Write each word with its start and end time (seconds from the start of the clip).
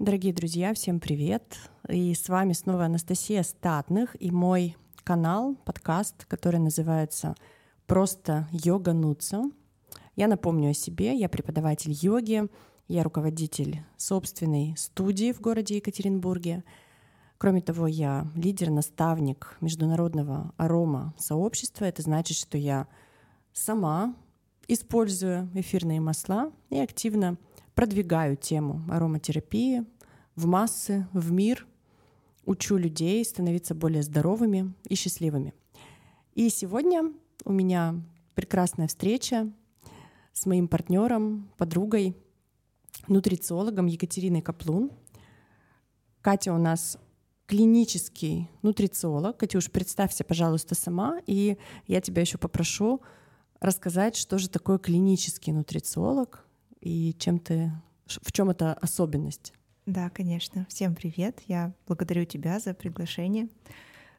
Дорогие 0.00 0.32
друзья, 0.32 0.72
всем 0.72 0.98
привет! 0.98 1.58
И 1.86 2.14
с 2.14 2.30
вами 2.30 2.54
снова 2.54 2.86
Анастасия 2.86 3.42
Статных 3.42 4.16
и 4.18 4.30
мой 4.30 4.74
канал, 5.04 5.56
подкаст, 5.66 6.24
который 6.24 6.58
называется 6.58 7.34
«Просто 7.86 8.48
йога 8.50 8.94
нуца». 8.94 9.42
Я 10.16 10.26
напомню 10.26 10.70
о 10.70 10.72
себе, 10.72 11.14
я 11.14 11.28
преподаватель 11.28 11.92
йоги, 11.92 12.48
я 12.88 13.02
руководитель 13.02 13.82
собственной 13.98 14.74
студии 14.78 15.32
в 15.32 15.42
городе 15.42 15.76
Екатеринбурге. 15.76 16.64
Кроме 17.36 17.60
того, 17.60 17.86
я 17.86 18.26
лидер, 18.34 18.70
наставник 18.70 19.58
международного 19.60 20.54
арома 20.56 21.12
сообщества. 21.18 21.84
Это 21.84 22.00
значит, 22.00 22.38
что 22.38 22.56
я 22.56 22.88
сама 23.52 24.14
использую 24.66 25.50
эфирные 25.52 26.00
масла 26.00 26.52
и 26.70 26.78
активно 26.78 27.36
продвигаю 27.80 28.36
тему 28.36 28.82
ароматерапии 28.90 29.86
в 30.36 30.44
массы, 30.44 31.08
в 31.14 31.32
мир, 31.32 31.66
учу 32.44 32.76
людей 32.76 33.24
становиться 33.24 33.74
более 33.74 34.02
здоровыми 34.02 34.74
и 34.90 34.94
счастливыми. 34.94 35.54
И 36.34 36.50
сегодня 36.50 37.10
у 37.46 37.52
меня 37.54 37.94
прекрасная 38.34 38.86
встреча 38.86 39.50
с 40.34 40.44
моим 40.44 40.68
партнером, 40.68 41.50
подругой, 41.56 42.14
нутрициологом 43.08 43.86
Екатериной 43.86 44.42
Каплун. 44.42 44.90
Катя 46.20 46.52
у 46.52 46.58
нас 46.58 46.98
клинический 47.46 48.50
нутрициолог. 48.60 49.38
Катюш, 49.38 49.70
представься, 49.70 50.22
пожалуйста, 50.22 50.74
сама, 50.74 51.18
и 51.26 51.56
я 51.86 52.02
тебя 52.02 52.20
еще 52.20 52.36
попрошу 52.36 53.00
рассказать, 53.58 54.16
что 54.16 54.36
же 54.36 54.50
такое 54.50 54.76
клинический 54.76 55.54
нутрициолог 55.54 56.44
и 56.80 57.14
чем 57.18 57.38
ты, 57.38 57.72
в 58.06 58.32
чем 58.32 58.50
это 58.50 58.74
особенность. 58.74 59.52
Да, 59.86 60.10
конечно. 60.10 60.66
Всем 60.68 60.94
привет. 60.94 61.40
Я 61.46 61.72
благодарю 61.86 62.24
тебя 62.24 62.58
за 62.58 62.74
приглашение. 62.74 63.48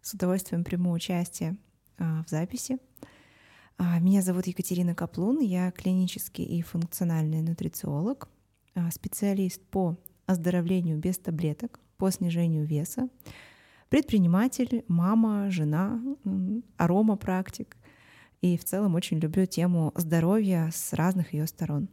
С 0.01 0.13
удовольствием 0.13 0.63
приму 0.63 0.91
участие 0.91 1.57
а, 1.97 2.23
в 2.23 2.29
записи. 2.29 2.77
А, 3.77 3.99
меня 3.99 4.21
зовут 4.21 4.47
Екатерина 4.47 4.95
Каплун. 4.95 5.39
Я 5.39 5.71
клинический 5.71 6.43
и 6.43 6.61
функциональный 6.61 7.41
нутрициолог, 7.41 8.27
а, 8.75 8.91
специалист 8.91 9.61
по 9.67 9.97
оздоровлению 10.25 10.97
без 10.97 11.17
таблеток, 11.17 11.79
по 11.97 12.09
снижению 12.11 12.65
веса, 12.65 13.09
предприниматель, 13.89 14.83
мама, 14.87 15.51
жена, 15.51 16.01
аромапрактик. 16.77 17.77
И 18.41 18.57
в 18.57 18.63
целом 18.63 18.95
очень 18.95 19.19
люблю 19.19 19.45
тему 19.45 19.91
здоровья 19.95 20.69
с 20.73 20.93
разных 20.93 21.33
ее 21.33 21.45
сторон. 21.45 21.89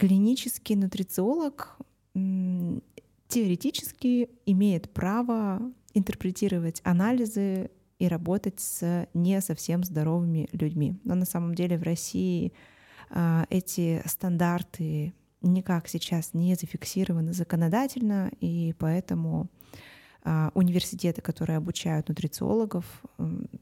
Клинический 0.00 0.76
нутрициолог 0.76 1.76
теоретически 3.28 4.30
имеет 4.46 4.90
право 4.90 5.60
интерпретировать 5.92 6.80
анализы 6.84 7.70
и 7.98 8.08
работать 8.08 8.60
с 8.60 9.06
не 9.12 9.38
совсем 9.42 9.84
здоровыми 9.84 10.48
людьми. 10.52 10.98
Но 11.04 11.16
на 11.16 11.26
самом 11.26 11.54
деле 11.54 11.76
в 11.76 11.82
России 11.82 12.54
а, 13.10 13.44
эти 13.50 14.02
стандарты 14.06 15.12
никак 15.42 15.86
сейчас 15.86 16.32
не 16.32 16.54
зафиксированы 16.54 17.34
законодательно, 17.34 18.30
и 18.40 18.74
поэтому 18.78 19.50
университеты, 20.54 21.22
которые 21.22 21.56
обучают 21.56 22.08
нутрициологов, 22.08 22.84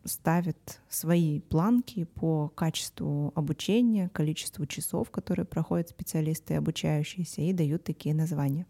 ставят 0.04 0.80
свои 0.88 1.40
планки 1.40 2.04
по 2.04 2.48
качеству 2.48 3.32
обучения, 3.36 4.08
количеству 4.08 4.66
часов, 4.66 5.10
которые 5.10 5.46
проходят 5.46 5.88
специалисты 5.88 6.54
обучающиеся, 6.54 7.42
и 7.42 7.52
дают 7.52 7.84
такие 7.84 8.14
названия. 8.14 8.66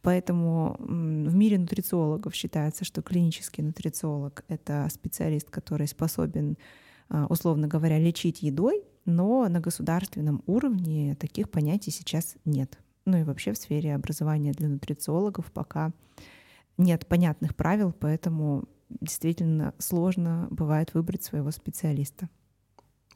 Поэтому 0.00 0.76
в 0.78 1.34
мире 1.34 1.58
нутрициологов 1.58 2.34
считается, 2.34 2.84
что 2.84 3.02
клинический 3.02 3.62
нутрициолог— 3.62 4.44
это 4.48 4.88
специалист, 4.90 5.50
который 5.50 5.86
способен, 5.86 6.56
а, 7.10 7.26
условно 7.26 7.68
говоря, 7.68 7.98
лечить 7.98 8.42
едой, 8.42 8.84
но 9.04 9.48
на 9.48 9.60
государственном 9.60 10.42
уровне 10.46 11.14
таких 11.16 11.50
понятий 11.50 11.90
сейчас 11.90 12.36
нет. 12.44 12.78
Ну 13.04 13.18
и 13.18 13.22
вообще 13.22 13.52
в 13.52 13.58
сфере 13.58 13.94
образования 13.94 14.52
для 14.52 14.68
нутрициологов 14.68 15.50
пока 15.52 15.92
нет 16.78 17.06
понятных 17.06 17.54
правил, 17.54 17.92
поэтому 17.92 18.64
действительно 18.88 19.74
сложно 19.78 20.48
бывает 20.50 20.94
выбрать 20.94 21.22
своего 21.22 21.50
специалиста. 21.50 22.28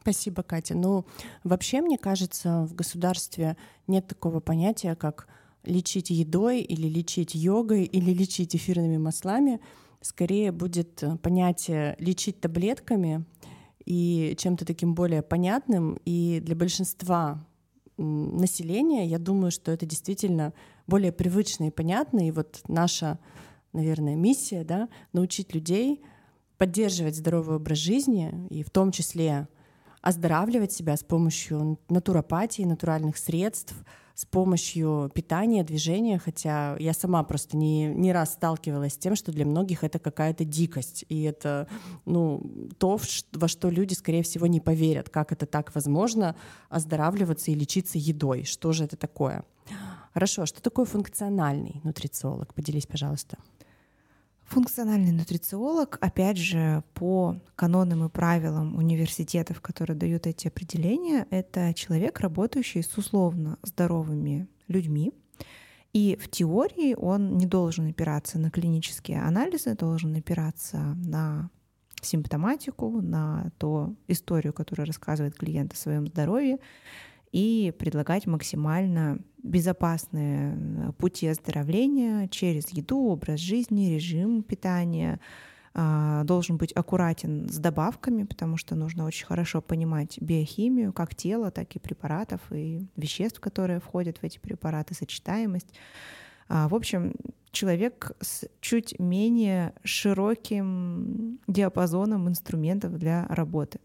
Спасибо, 0.00 0.42
Катя. 0.42 0.74
Ну, 0.74 1.06
вообще, 1.44 1.80
мне 1.80 1.96
кажется, 1.96 2.66
в 2.68 2.74
государстве 2.74 3.56
нет 3.86 4.08
такого 4.08 4.40
понятия, 4.40 4.96
как 4.96 5.28
лечить 5.64 6.10
едой 6.10 6.60
или 6.60 6.88
лечить 6.88 7.36
йогой 7.36 7.84
или 7.84 8.12
лечить 8.12 8.56
эфирными 8.56 8.98
маслами. 8.98 9.60
Скорее 10.00 10.50
будет 10.50 11.04
понятие 11.22 11.94
лечить 12.00 12.40
таблетками 12.40 13.24
и 13.84 14.34
чем-то 14.36 14.64
таким 14.64 14.94
более 14.94 15.22
понятным. 15.22 15.98
И 16.04 16.40
для 16.44 16.56
большинства 16.56 17.46
населения, 17.96 19.06
я 19.06 19.20
думаю, 19.20 19.52
что 19.52 19.70
это 19.70 19.86
действительно 19.86 20.52
более 20.88 21.12
привычно 21.12 21.68
и 21.68 21.70
понятно. 21.70 22.26
И 22.26 22.32
вот 22.32 22.60
наша 22.66 23.20
наверное, 23.72 24.16
миссия, 24.16 24.64
да, 24.64 24.88
научить 25.12 25.54
людей 25.54 26.02
поддерживать 26.58 27.16
здоровый 27.16 27.56
образ 27.56 27.78
жизни 27.78 28.32
и 28.50 28.62
в 28.62 28.70
том 28.70 28.92
числе 28.92 29.48
оздоравливать 30.00 30.72
себя 30.72 30.96
с 30.96 31.02
помощью 31.02 31.78
натуропатии, 31.88 32.62
натуральных 32.62 33.16
средств, 33.16 33.74
с 34.14 34.26
помощью 34.26 35.10
питания, 35.14 35.64
движения, 35.64 36.18
хотя 36.18 36.76
я 36.78 36.92
сама 36.92 37.22
просто 37.22 37.56
не, 37.56 37.86
не 37.86 38.12
раз 38.12 38.34
сталкивалась 38.34 38.94
с 38.94 38.98
тем, 38.98 39.16
что 39.16 39.32
для 39.32 39.46
многих 39.46 39.84
это 39.84 39.98
какая-то 39.98 40.44
дикость, 40.44 41.04
и 41.08 41.22
это 41.22 41.66
ну, 42.04 42.68
то, 42.78 43.00
во 43.32 43.48
что 43.48 43.70
люди, 43.70 43.94
скорее 43.94 44.22
всего, 44.22 44.46
не 44.46 44.60
поверят, 44.60 45.08
как 45.08 45.32
это 45.32 45.46
так 45.46 45.74
возможно, 45.74 46.36
оздоравливаться 46.68 47.50
и 47.50 47.54
лечиться 47.54 47.98
едой, 47.98 48.44
что 48.44 48.72
же 48.72 48.84
это 48.84 48.96
такое. 48.96 49.44
Хорошо, 50.12 50.44
что 50.44 50.60
такое 50.60 50.84
функциональный 50.84 51.80
нутрициолог? 51.84 52.52
Поделись, 52.52 52.86
пожалуйста. 52.86 53.38
Функциональный 54.44 55.12
нутрициолог, 55.12 55.98
опять 56.00 56.36
же, 56.36 56.84
по 56.94 57.40
канонам 57.56 58.04
и 58.04 58.08
правилам 58.08 58.76
университетов, 58.76 59.60
которые 59.60 59.96
дают 59.96 60.26
эти 60.26 60.48
определения, 60.48 61.26
это 61.30 61.72
человек, 61.74 62.20
работающий 62.20 62.82
с 62.82 62.98
условно 62.98 63.58
здоровыми 63.62 64.48
людьми. 64.68 65.12
И 65.92 66.18
в 66.20 66.30
теории 66.30 66.94
он 66.94 67.36
не 67.36 67.46
должен 67.46 67.88
опираться 67.88 68.38
на 68.38 68.50
клинические 68.50 69.22
анализы, 69.22 69.74
должен 69.74 70.14
опираться 70.14 70.78
на 70.78 71.50
симптоматику, 72.00 73.00
на 73.00 73.50
ту 73.58 73.96
историю, 74.08 74.52
которую 74.52 74.86
рассказывает 74.86 75.36
клиент 75.36 75.72
о 75.72 75.76
своем 75.76 76.06
здоровье, 76.08 76.58
и 77.32 77.72
предлагать 77.78 78.26
максимально 78.26 79.18
безопасные 79.42 80.54
э, 80.54 80.92
пути 80.92 81.26
оздоровления 81.26 82.28
через 82.28 82.68
еду, 82.70 82.98
образ 83.06 83.40
жизни, 83.40 83.94
режим 83.94 84.42
питания. 84.42 85.18
А, 85.74 86.24
должен 86.24 86.58
быть 86.58 86.72
аккуратен 86.72 87.48
с 87.48 87.56
добавками, 87.56 88.24
потому 88.24 88.58
что 88.58 88.74
нужно 88.74 89.06
очень 89.06 89.24
хорошо 89.24 89.62
понимать 89.62 90.18
биохимию 90.20 90.92
как 90.92 91.14
тела, 91.14 91.50
так 91.50 91.74
и 91.74 91.78
препаратов 91.78 92.40
и 92.50 92.86
веществ, 92.96 93.40
которые 93.40 93.80
входят 93.80 94.18
в 94.18 94.24
эти 94.24 94.38
препараты, 94.38 94.94
сочетаемость. 94.94 95.68
А, 96.48 96.68
в 96.68 96.74
общем, 96.74 97.14
человек 97.52 98.12
с 98.20 98.46
чуть 98.60 98.98
менее 98.98 99.72
широким 99.82 101.38
диапазоном 101.46 102.28
инструментов 102.28 102.98
для 102.98 103.26
работы. 103.28 103.78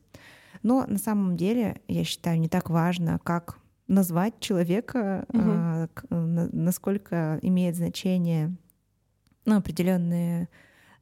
Но 0.64 0.86
на 0.88 0.98
самом 0.98 1.38
деле, 1.38 1.82
я 1.88 2.04
считаю, 2.04 2.40
не 2.40 2.50
так 2.50 2.70
важно, 2.70 3.20
как 3.24 3.60
назвать 3.88 4.40
человека, 4.40 5.26
угу. 5.30 5.42
а, 5.44 5.88
насколько 6.10 7.40
имеет 7.42 7.76
значение 7.76 8.56
ну, 9.46 9.58
определенные 9.58 10.50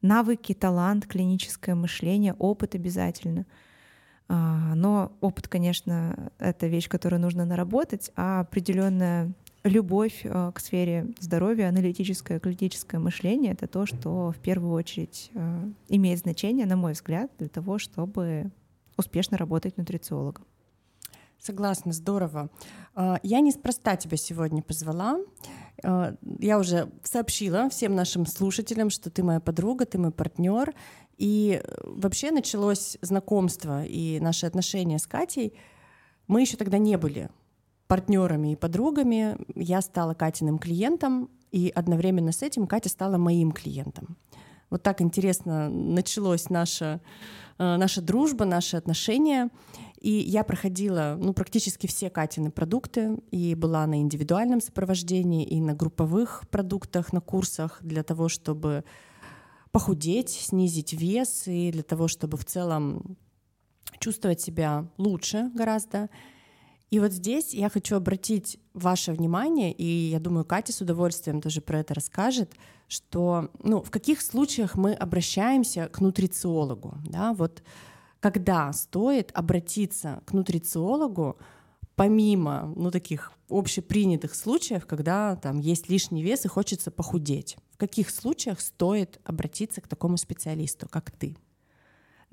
навыки, 0.01 0.53
талант, 0.53 1.07
клиническое 1.07 1.75
мышление, 1.75 2.35
опыт 2.37 2.75
обязательно. 2.75 3.45
А, 4.27 4.75
но 4.75 5.11
опыт, 5.21 5.47
конечно, 5.47 6.31
это 6.39 6.67
вещь, 6.67 6.87
которую 6.87 7.21
нужно 7.21 7.45
наработать, 7.45 8.11
а 8.15 8.41
определенная 8.41 9.33
любовь 9.63 10.21
а, 10.25 10.51
к 10.51 10.59
сфере 10.59 11.07
здоровья, 11.19 11.69
аналитическое, 11.69 12.39
клиническое 12.39 12.99
мышление— 12.99 13.51
это 13.53 13.67
то, 13.67 13.85
что 13.85 14.31
в 14.31 14.37
первую 14.37 14.73
очередь 14.73 15.31
а, 15.33 15.67
имеет 15.89 16.19
значение, 16.19 16.65
на 16.65 16.75
мой 16.75 16.93
взгляд, 16.93 17.31
для 17.37 17.49
того, 17.49 17.77
чтобы 17.77 18.51
успешно 18.97 19.37
работать 19.37 19.77
нутрициологом. 19.77 20.45
Согласна, 21.37 21.91
здорово. 21.91 22.49
А, 22.95 23.19
я 23.21 23.39
неспроста 23.39 23.95
тебя 23.97 24.17
сегодня 24.17 24.61
позвала. 24.61 25.19
А, 25.83 26.15
я 26.39 26.57
уже 26.57 26.89
сообщила 27.03 27.69
всем 27.69 27.95
нашим 27.95 28.25
слушателям, 28.25 28.89
что 28.89 29.09
ты 29.09 29.23
моя 29.23 29.39
подруга, 29.39 29.85
ты 29.85 29.97
мой 29.97 30.11
партнер. 30.11 30.73
И 31.17 31.61
вообще 31.83 32.31
началось 32.31 32.97
знакомство 33.01 33.85
и 33.85 34.19
наши 34.19 34.45
отношения 34.45 34.99
с 34.99 35.07
Катей. 35.07 35.53
Мы 36.27 36.41
еще 36.41 36.57
тогда 36.57 36.77
не 36.77 36.97
были 36.97 37.29
партнерами 37.87 38.53
и 38.53 38.55
подругами. 38.55 39.37
Я 39.53 39.81
стала 39.81 40.13
Катиным 40.13 40.57
клиентом, 40.57 41.29
и 41.51 41.71
одновременно 41.73 42.31
с 42.31 42.41
этим 42.41 42.67
Катя 42.67 42.89
стала 42.89 43.17
моим 43.17 43.51
клиентом. 43.51 44.17
Вот 44.69 44.83
так 44.83 45.01
интересно 45.01 45.69
началось 45.69 46.49
наша, 46.49 46.85
э, 46.85 46.99
наша 47.57 48.01
дружба, 48.01 48.45
наши 48.45 48.77
отношения. 48.77 49.49
И 49.99 50.11
я 50.11 50.43
проходила 50.43 51.17
ну, 51.19 51.33
практически 51.33 51.87
все 51.87 52.09
Катины 52.09 52.51
продукты, 52.51 53.17
и 53.31 53.55
была 53.55 53.87
на 53.87 54.01
индивидуальном 54.01 54.61
сопровождении, 54.61 55.45
и 55.45 55.59
на 55.59 55.73
групповых 55.73 56.43
продуктах, 56.49 57.11
на 57.11 57.21
курсах 57.21 57.79
для 57.81 58.03
того, 58.03 58.29
чтобы 58.29 58.83
похудеть, 59.71 60.29
снизить 60.29 60.93
вес, 60.93 61.47
и 61.47 61.71
для 61.71 61.83
того, 61.83 62.07
чтобы 62.07 62.37
в 62.37 62.45
целом 62.45 63.17
чувствовать 63.99 64.41
себя 64.41 64.87
лучше 64.97 65.49
гораздо. 65.55 66.09
И 66.91 66.99
вот 66.99 67.11
здесь 67.11 67.53
я 67.53 67.69
хочу 67.69 67.95
обратить 67.95 68.59
ваше 68.73 69.11
внимание, 69.11 69.71
и 69.71 69.83
я 69.83 70.19
думаю, 70.19 70.45
Катя 70.45 70.71
с 70.71 70.81
удовольствием 70.81 71.41
тоже 71.41 71.61
про 71.61 71.79
это 71.79 71.93
расскажет, 71.93 72.53
что 72.87 73.49
ну, 73.63 73.81
в 73.81 73.89
каких 73.89 74.21
случаях 74.21 74.75
мы 74.75 74.93
обращаемся 74.93 75.87
к 75.87 75.99
нутрициологу. 76.01 76.95
Да? 77.05 77.33
Вот 77.33 77.63
когда 78.19 78.71
стоит 78.73 79.31
обратиться 79.33 80.21
к 80.25 80.33
нутрициологу, 80.33 81.37
помимо 81.95 82.73
ну, 82.75 82.91
таких 82.91 83.31
общепринятых 83.49 84.35
случаев, 84.35 84.85
когда 84.85 85.35
там 85.35 85.59
есть 85.59 85.89
лишний 85.89 86.23
вес 86.23 86.45
и 86.45 86.49
хочется 86.49 86.91
похудеть. 86.91 87.57
В 87.71 87.77
каких 87.77 88.09
случаях 88.09 88.61
стоит 88.61 89.19
обратиться 89.23 89.81
к 89.81 89.87
такому 89.87 90.17
специалисту, 90.17 90.87
как 90.89 91.11
ты? 91.11 91.35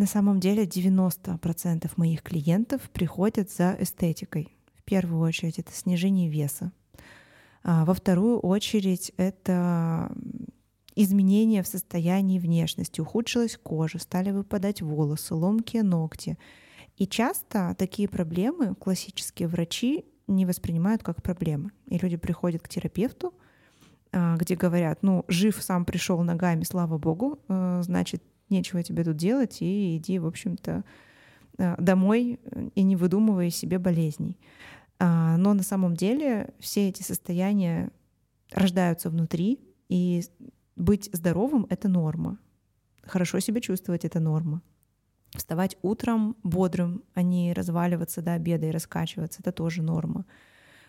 На 0.03 0.09
самом 0.09 0.41
деле 0.41 0.65
90% 0.65 1.89
моих 1.95 2.23
клиентов 2.25 2.91
приходят 2.91 3.53
за 3.53 3.77
эстетикой. 3.79 4.49
В 4.75 4.83
первую 4.83 5.23
очередь 5.23 5.61
это 5.61 5.71
снижение 5.71 6.29
веса. 6.29 6.73
А 7.63 7.85
во 7.85 7.95
вторую 7.95 8.41
очередь 8.41 9.13
это 9.17 10.11
изменения 10.97 11.63
в 11.63 11.69
состоянии 11.69 12.41
внешности. 12.41 13.01
Ухудшилась 13.01 13.57
кожа, 13.57 14.01
стали 14.01 14.33
выпадать 14.33 14.83
волосы, 14.83 15.37
ломкие 15.37 15.85
ногти. 15.85 16.37
И 16.97 17.07
часто 17.07 17.77
такие 17.79 18.09
проблемы 18.09 18.75
классические 18.75 19.47
врачи 19.47 20.05
не 20.27 20.47
воспринимают 20.47 21.05
как 21.05 21.23
проблемы. 21.23 21.71
И 21.87 21.97
люди 21.97 22.17
приходят 22.17 22.61
к 22.61 22.69
терапевту, 22.69 23.35
а, 24.11 24.37
где 24.37 24.57
говорят, 24.57 25.05
ну, 25.05 25.25
жив 25.29 25.63
сам 25.63 25.85
пришел 25.85 26.21
ногами, 26.25 26.65
слава 26.65 26.99
богу, 26.99 27.39
э, 27.47 27.83
значит, 27.85 28.25
нечего 28.53 28.83
тебе 28.83 29.03
тут 29.03 29.17
делать, 29.17 29.59
и 29.61 29.97
иди, 29.97 30.19
в 30.19 30.27
общем-то, 30.27 30.85
э, 31.59 31.75
домой 31.79 32.39
и 32.75 32.83
не 32.83 32.97
выдумывай 32.97 33.51
себе 33.51 33.79
болезней. 33.79 34.39
А, 34.99 35.37
но 35.37 35.53
на 35.55 35.65
самом 35.65 35.97
деле 35.97 36.55
все 36.61 36.89
эти 36.89 37.03
состояния 37.03 37.91
рождаются 38.53 39.11
внутри, 39.11 39.59
и 39.89 40.23
быть 40.77 41.11
здоровым— 41.13 41.67
это 41.71 41.89
норма. 41.89 42.39
Хорошо 43.03 43.41
себя 43.41 43.61
чувствовать— 43.61 44.05
это 44.07 44.21
норма. 44.21 44.63
Вставать 45.35 45.77
утром 45.83 46.37
бодрым, 46.43 47.03
а 47.15 47.23
не 47.23 47.53
разваливаться 47.53 48.23
до 48.23 48.35
обеда 48.35 48.67
и 48.67 48.71
раскачиваться— 48.71 49.41
это 49.43 49.51
тоже 49.51 49.83
норма. 49.83 50.25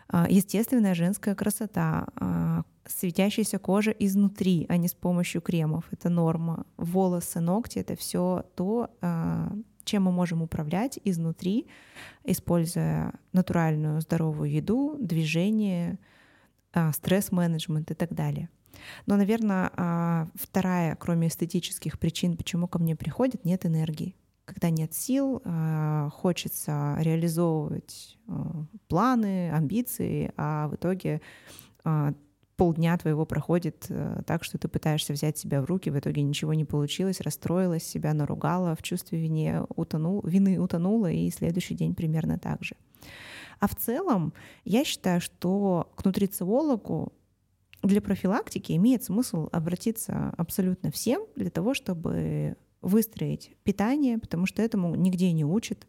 А, 0.08 0.28
естественная 0.30 0.96
женская 0.96 1.36
красота, 1.36 2.08
а, 2.16 2.64
светящаяся 2.86 3.60
кожа 3.60 3.92
изнутри, 3.92 4.66
а 4.70 4.78
не 4.78 4.88
с 4.88 4.94
помощью 4.94 5.42
кремов. 5.42 5.86
Это 5.92 6.10
норма. 6.10 6.66
Волосы, 6.78 7.40
ногти— 7.40 7.80
это 7.80 7.96
все 7.96 8.46
то, 8.56 8.90
а, 9.02 9.52
чем 9.84 10.04
мы 10.04 10.12
можем 10.12 10.42
управлять 10.42 11.00
изнутри, 11.04 11.68
используя 12.24 13.14
натуральную 13.34 14.00
здоровую 14.02 14.50
еду, 14.50 14.98
движение, 15.00 16.00
стресс-менеджмент 16.94 17.92
и 17.92 17.94
так 17.94 18.14
далее. 18.14 18.50
Но, 19.06 19.18
наверное, 19.18 20.30
вторая, 20.36 20.96
кроме 20.96 21.28
эстетических 21.28 22.00
причин, 22.00 22.38
почему 22.38 22.68
ко 22.68 22.80
мне 22.80 22.96
приходят, 22.96 23.44
нет 23.46 23.66
энергии 23.66 24.16
когда 24.46 24.70
нет 24.70 24.94
сил, 24.94 25.42
а, 25.46 26.10
хочется 26.10 26.98
реализовывать 27.00 28.18
а, 28.28 28.66
планы, 28.88 29.52
амбиции, 29.52 30.34
а 30.38 30.68
в 30.68 30.76
итоге 30.76 31.22
а, 31.84 32.14
полдня 32.58 32.98
твоего 32.98 33.26
проходит 33.26 33.90
так, 34.28 34.44
что 34.44 34.58
ты 34.58 34.68
пытаешься 34.68 35.14
взять 35.14 35.38
себя 35.38 35.62
в 35.62 35.66
руки, 35.66 35.90
в 35.90 35.98
итоге 35.98 36.22
ничего 36.22 36.54
не 36.54 36.66
получилось, 36.66 37.20
расстроилась, 37.22 37.84
себя 37.84 38.14
наругала, 38.14 38.76
в 38.76 38.84
чувстве 38.84 39.20
вины, 39.20 39.66
утонул, 39.76 40.22
вины 40.24 40.60
утонула, 40.60 41.12
и 41.12 41.30
следующий 41.32 41.74
день 41.74 41.96
примерно 41.96 42.38
так 42.38 42.64
же. 42.64 42.76
А 43.60 43.68
в 43.68 43.76
целом 43.76 44.34
я 44.66 44.84
считаю, 44.84 45.20
что 45.20 45.92
к 45.96 46.06
нутрициологу 46.06 47.12
для 47.82 48.02
профилактики 48.02 48.74
имеет 48.74 49.04
смысл 49.04 49.50
обратиться 49.52 50.34
абсолютно 50.38 50.92
всем 50.92 51.24
для 51.36 51.50
того, 51.50 51.74
чтобы 51.74 52.56
выстроить 52.84 53.56
питание, 53.64 54.18
потому 54.18 54.46
что 54.46 54.62
этому 54.62 54.96
нигде 54.96 55.32
не 55.32 55.46
учат. 55.46 55.88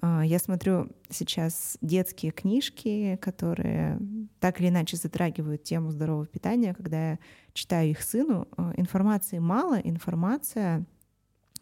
А, 0.00 0.24
я 0.24 0.38
смотрю 0.38 0.88
сейчас 1.10 1.76
детские 1.80 2.32
книжки, 2.32 3.18
которые 3.20 4.00
так 4.38 4.60
или 4.60 4.68
иначе 4.68 4.96
затрагивают 4.96 5.64
тему 5.64 5.90
здорового 5.90 6.26
питания. 6.26 6.74
Когда 6.74 7.10
я 7.10 7.18
читаю 7.52 7.90
их 7.90 8.00
сыну, 8.00 8.48
а, 8.56 8.72
информации 8.76 9.38
мало, 9.38 9.78
информация 9.78 10.86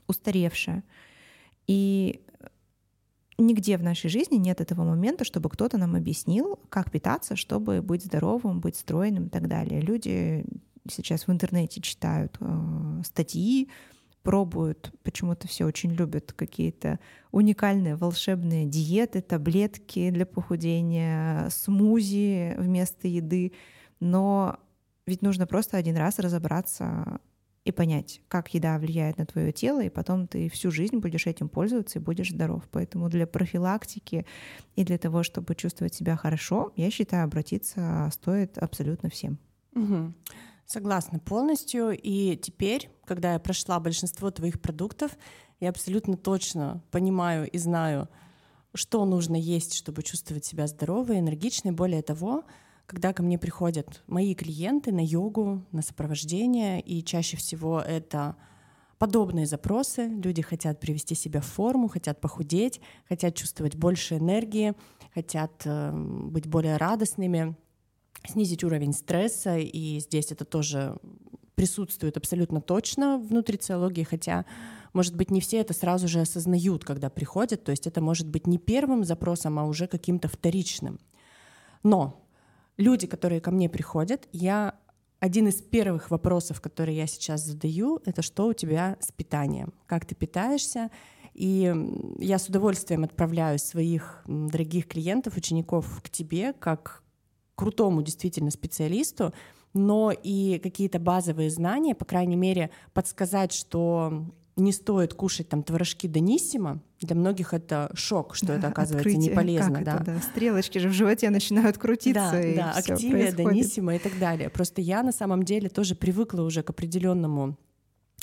устаревшая. 0.07 0.85
И 1.67 2.23
нигде 3.39 3.77
в 3.77 3.83
нашей 3.83 4.11
жизни 4.11 4.37
нет 4.37 4.61
этого 4.61 4.85
момента, 4.85 5.25
чтобы 5.25 5.49
кто-то 5.49 5.79
нам 5.79 5.95
объяснил, 5.97 6.59
как 6.69 6.91
питаться, 6.91 7.37
чтобы 7.37 7.83
быть 7.83 8.05
здоровым, 8.05 8.61
быть 8.61 8.77
стройным 8.77 9.27
и 9.27 9.31
так 9.31 9.49
далее. 9.49 9.81
Люди 9.81 10.45
сейчас 10.91 11.27
в 11.27 11.33
интернете 11.33 11.81
читают 11.81 12.37
э, 12.41 13.03
статьи, 13.05 13.69
пробуют, 14.29 14.93
почему-то 15.05 15.49
все 15.49 15.65
очень 15.65 15.91
любят 15.95 16.35
какие-то 16.35 16.99
уникальные 17.31 17.97
волшебные 17.97 18.67
диеты, 18.67 19.23
таблетки 19.23 20.11
для 20.11 20.27
похудения, 20.27 21.49
смузи 21.49 22.55
вместо 22.59 23.09
еды. 23.09 23.55
Но 24.01 24.59
ведь 25.07 25.23
нужно 25.23 25.47
просто 25.47 25.79
один 25.79 25.97
раз 25.97 26.19
разобраться 26.19 27.21
и 27.65 27.73
понять, 27.73 28.21
как 28.29 28.53
еда 28.53 28.77
влияет 28.77 29.17
на 29.17 29.25
твое 29.25 29.51
тело, 29.51 29.83
и 29.83 29.89
потом 29.89 30.27
ты 30.27 30.51
всю 30.51 30.71
жизнь 30.71 30.99
будешь 30.99 31.27
этим 31.27 31.49
пользоваться 31.49 31.99
и 31.99 32.03
будешь 32.03 32.29
здоров. 32.29 32.65
Поэтому 32.71 33.09
для 33.09 33.27
профилактики 33.27 34.27
и 34.77 34.85
для 34.85 34.99
того, 34.99 35.23
чтобы 35.23 35.55
чувствовать 35.55 35.95
себя 35.95 36.17
хорошо, 36.17 36.75
я 36.77 36.91
считаю, 36.91 37.25
обратиться 37.25 38.11
стоит 38.13 38.59
абсолютно 38.59 39.09
всем. 39.09 39.39
Угу. 39.75 40.13
Согласна 40.69 41.19
полностью. 41.19 41.99
И 41.99 42.37
теперь, 42.37 42.91
когда 43.07 43.33
я 43.33 43.39
прошла 43.39 43.81
большинство 43.81 44.31
твоих 44.31 44.61
продуктов, 44.61 45.17
я 45.61 45.71
абсолютно 45.71 46.19
точно 46.19 46.83
понимаю 46.91 47.51
и 47.51 47.57
знаю, 47.57 48.07
что 48.75 49.07
нужно 49.07 49.37
есть, 49.37 49.73
чтобы 49.73 50.03
чувствовать 50.03 50.45
себя 50.45 50.67
здоровой, 50.67 51.21
энергичной. 51.21 51.73
Более 51.73 52.03
того, 52.03 52.45
когда 52.85 53.15
ко 53.15 53.23
мне 53.23 53.39
приходят 53.39 54.03
мои 54.07 54.35
клиенты 54.35 54.93
на 54.93 55.03
йогу, 55.03 55.65
на 55.73 55.81
сопровождение, 55.81 56.83
и 56.83 57.03
чаще 57.03 57.39
всего 57.39 57.81
это 57.81 58.37
подобные 58.99 59.47
запросы. 59.47 60.07
Люди 60.07 60.43
хотят 60.43 60.81
привести 60.81 61.15
себя 61.15 61.41
в 61.41 61.47
форму, 61.47 61.89
хотят 61.89 62.21
похудеть, 62.21 62.83
хотят 63.09 63.35
чувствовать 63.37 63.75
больше 63.75 64.19
энергии, 64.19 64.75
хотят 65.15 65.63
э, 65.65 65.93
быть 65.93 66.47
более 66.47 66.77
радостными 66.77 67.57
снизить 68.27 68.65
уровень 68.65 68.93
стресса, 68.93 69.59
и 69.59 70.01
здесь 70.01 70.33
это 70.33 70.45
тоже 70.45 70.97
присутствует 71.55 72.17
абсолютно 72.17 72.61
точно 72.61 73.19
в 73.19 73.33
нутрициологии, 73.33 74.05
хотя, 74.05 74.45
может 74.93 75.17
быть, 75.17 75.31
не 75.31 75.41
все 75.41 75.59
это 75.59 75.75
сразу 75.75 76.07
же 76.07 76.21
осознают, 76.21 76.85
когда 76.85 77.11
приходят, 77.11 77.65
то 77.65 77.73
есть 77.73 77.87
это 77.87 78.01
может 78.01 78.29
быть 78.29 78.47
не 78.47 78.59
первым 78.59 79.05
запросом, 79.05 79.59
а 79.59 79.65
уже 79.65 79.89
каким-то 79.89 80.29
вторичным. 80.29 81.01
Но 81.83 82.25
люди, 82.77 83.07
которые 83.07 83.41
ко 83.41 83.51
мне 83.51 83.69
приходят, 83.69 84.29
я 84.33 84.75
один 85.21 85.49
из 85.49 85.61
первых 85.61 86.13
вопросов, 86.13 86.61
которые 86.61 86.97
я 86.97 87.09
сейчас 87.09 87.45
задаю, 87.45 88.01
это 88.05 88.23
что 88.23 88.47
у 88.47 88.53
тебя 88.53 88.97
с 89.01 89.11
питанием, 89.11 89.75
как 89.87 90.07
ты 90.07 90.15
питаешься, 90.15 90.91
и 91.35 91.75
я 92.19 92.39
с 92.39 92.49
удовольствием 92.49 93.05
отправляю 93.05 93.59
своих 93.59 94.23
дорогих 94.27 94.87
клиентов, 94.87 95.37
учеников 95.37 96.01
к 96.05 96.11
тебе, 96.11 96.53
как 96.53 97.03
крутому 97.59 98.03
действительно 98.03 98.53
специалисту, 98.53 99.35
но 99.75 100.13
и 100.13 100.61
какие-то 100.63 101.01
базовые 101.01 101.51
знания, 101.51 101.95
по 101.95 102.05
крайней 102.05 102.37
мере, 102.37 102.71
подсказать, 102.95 103.53
что 103.53 104.25
не 104.57 104.73
стоит 104.73 105.15
кушать 105.15 105.49
там 105.49 105.63
творожки 105.63 106.07
Даниссимо. 106.07 106.81
Для 107.01 107.17
многих 107.17 107.55
это 107.55 107.91
шок, 107.95 108.35
что 108.37 108.47
да, 108.47 108.55
это 108.55 108.69
оказывается 108.69 109.09
открытие. 109.09 109.31
не 109.31 109.37
полезно. 109.37 109.75
Как 109.75 109.85
да. 109.85 109.95
Это, 109.97 110.05
да. 110.05 110.21
Стрелочки 110.21 110.79
же 110.79 110.89
в 110.89 110.93
животе 110.93 111.31
начинают 111.31 111.79
крутиться. 111.79 112.31
Да, 112.33 112.41
и 112.41 112.57
да, 112.57 112.73
активия, 112.73 113.33
Даниссимо 113.33 113.97
и 113.97 113.99
так 113.99 114.19
далее. 114.19 114.51
Просто 114.51 114.81
я 114.81 115.03
на 115.03 115.13
самом 115.13 115.43
деле 115.43 115.69
тоже 115.69 115.95
привыкла 115.95 116.43
уже 116.43 116.63
к 116.63 116.71
определенному 116.71 117.57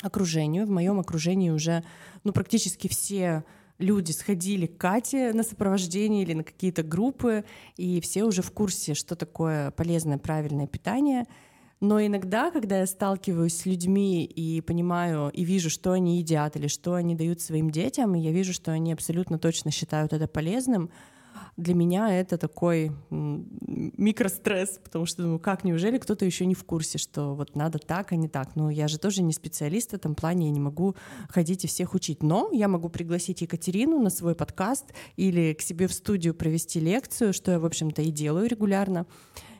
окружению. 0.02 0.66
В 0.66 0.70
моем 0.70 0.98
окружении 0.98 1.50
уже 1.50 1.84
ну, 2.24 2.32
практически 2.32 2.88
все 2.88 3.44
люди 3.78 4.12
сходили 4.12 4.66
к 4.66 4.78
Кате 4.78 5.32
на 5.32 5.42
сопровождение 5.42 6.22
или 6.22 6.34
на 6.34 6.44
какие-то 6.44 6.82
группы, 6.82 7.44
и 7.76 8.00
все 8.00 8.24
уже 8.24 8.42
в 8.42 8.50
курсе, 8.52 8.94
что 8.94 9.16
такое 9.16 9.70
полезное, 9.72 10.18
правильное 10.18 10.66
питание. 10.66 11.26
Но 11.80 12.00
иногда, 12.00 12.50
когда 12.50 12.78
я 12.78 12.86
сталкиваюсь 12.86 13.58
с 13.58 13.66
людьми 13.66 14.24
и 14.24 14.62
понимаю, 14.62 15.30
и 15.30 15.44
вижу, 15.44 15.68
что 15.68 15.92
они 15.92 16.18
едят 16.18 16.56
или 16.56 16.68
что 16.68 16.94
они 16.94 17.14
дают 17.14 17.42
своим 17.42 17.70
детям, 17.70 18.14
и 18.14 18.20
я 18.20 18.32
вижу, 18.32 18.54
что 18.54 18.72
они 18.72 18.92
абсолютно 18.92 19.38
точно 19.38 19.70
считают 19.70 20.14
это 20.14 20.26
полезным, 20.26 20.90
для 21.56 21.74
меня 21.74 22.18
это 22.18 22.38
такой 22.38 22.92
микростресс, 23.10 24.78
потому 24.82 25.06
что 25.06 25.22
думаю, 25.22 25.38
как, 25.38 25.64
неужели 25.64 25.98
кто-то 25.98 26.24
еще 26.24 26.46
не 26.46 26.54
в 26.54 26.64
курсе, 26.64 26.98
что 26.98 27.34
вот 27.34 27.54
надо 27.56 27.78
так, 27.78 28.12
а 28.12 28.16
не 28.16 28.28
так. 28.28 28.56
Ну, 28.56 28.70
я 28.70 28.88
же 28.88 28.98
тоже 28.98 29.22
не 29.22 29.32
специалист 29.32 29.90
в 29.90 29.94
этом 29.94 30.14
плане, 30.14 30.46
я 30.46 30.52
не 30.52 30.60
могу 30.60 30.96
ходить 31.28 31.64
и 31.64 31.68
всех 31.68 31.94
учить. 31.94 32.22
Но 32.22 32.50
я 32.52 32.68
могу 32.68 32.88
пригласить 32.88 33.40
Екатерину 33.40 34.00
на 34.00 34.10
свой 34.10 34.34
подкаст 34.34 34.92
или 35.16 35.54
к 35.54 35.62
себе 35.62 35.86
в 35.86 35.92
студию 35.92 36.34
провести 36.34 36.80
лекцию, 36.80 37.32
что 37.32 37.52
я, 37.52 37.58
в 37.58 37.64
общем-то, 37.64 38.02
и 38.02 38.10
делаю 38.10 38.48
регулярно. 38.48 39.06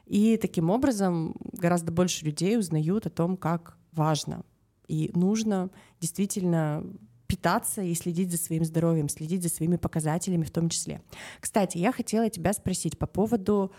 И 0.07 0.37
таким 0.37 0.71
образом 0.71 1.35
гораздо 1.53 1.93
больше 1.93 2.25
людей 2.25 2.59
узнают 2.59 3.07
о 3.07 3.11
том, 3.11 3.37
как 3.37 3.77
важно 3.93 4.45
и 4.89 5.11
нужно 5.15 5.71
действительно 6.01 6.85
питаться 7.27 7.83
и 7.83 7.95
следить 7.95 8.31
за 8.31 8.39
своим 8.39 8.65
здоровьем, 8.65 9.09
следить 9.09 9.43
за 9.43 9.49
своими 9.49 9.77
показателями 9.77 10.45
в 10.45 10.51
том 10.51 10.69
числе. 10.69 11.03
Кстати, 11.41 11.79
я 11.79 11.93
хотела 11.93 12.31
тебя 12.31 12.53
спросить 12.53 12.99
по 12.99 13.07
поводу 13.07 13.73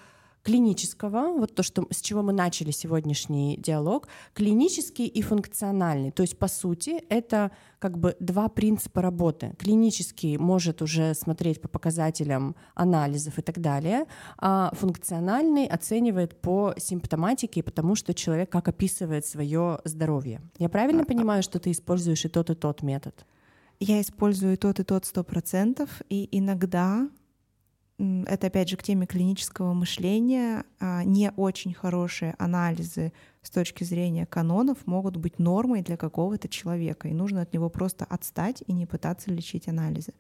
клинического, 0.48 1.34
вот 1.38 1.56
то, 1.56 1.62
что, 1.62 1.86
с 1.92 2.00
чего 2.00 2.22
мы 2.22 2.32
начали 2.32 2.72
сегодняшний 2.72 3.58
диалог, 3.58 4.08
клинический 4.34 5.06
и 5.06 5.22
функциональный. 5.22 6.12
То 6.12 6.24
есть, 6.24 6.39
по 6.39 6.48
сути, 6.48 7.04
это 7.10 7.51
как 7.80 7.98
бы 7.98 8.16
два 8.22 8.48
принципа 8.48 9.01
работы. 9.01 9.56
Клинический 9.60 10.38
может 10.38 10.82
уже 10.82 11.13
смотреть 11.16 11.60
по 11.60 11.68
показателям 11.68 12.56
анализов 12.75 13.38
и 13.39 13.42
так 13.42 13.60
далее, 13.60 14.06
а 14.38 14.72
функциональный 14.74 15.68
оценивает 15.68 16.39
по 16.39 16.74
симптоматике, 16.77 17.62
потому 17.62 17.96
что 17.96 18.13
человек 18.13 18.50
как 18.50 18.70
описывает 18.70 19.25
свое 19.25 19.80
здоровье. 19.84 20.42
Я 20.60 20.70
правильно 20.70 21.04
понимаю, 21.04 21.44
что 21.44 21.60
ты 21.60 21.72
используешь 21.72 22.24
и 22.24 22.30
тот, 22.30 22.50
и 22.50 22.56
тот 22.56 22.84
метод? 22.84 23.25
Я 23.79 24.01
использую 24.01 24.57
тот, 24.57 24.79
и 24.79 24.84
тот 24.84 25.05
сто 25.05 25.24
процентов, 25.24 26.01
и 26.10 26.27
иногда 26.31 27.07
это 28.00 28.48
опять 28.48 28.69
же 28.69 28.77
к 28.77 28.84
теме 28.84 29.07
клинического 29.07 29.74
мышления, 29.74 30.65
а, 30.79 31.03
не 31.03 31.31
очень 31.36 31.74
хорошие 31.74 32.36
анализы 32.38 33.12
с 33.41 33.50
точки 33.50 33.84
зрения 33.84 34.25
канонов 34.27 34.86
могут 34.86 35.17
быть 35.17 35.39
нормой 35.39 35.81
для 35.81 35.98
какого-то 35.98 36.48
человека, 36.48 37.07
и 37.07 37.13
нужно 37.13 37.41
от 37.41 37.53
него 37.53 37.69
просто 37.69 38.05
отстать 38.05 38.63
и 38.67 38.74
не 38.74 38.86
пытаться 38.86 39.31
лечить 39.31 39.67
анализы. 39.67 40.13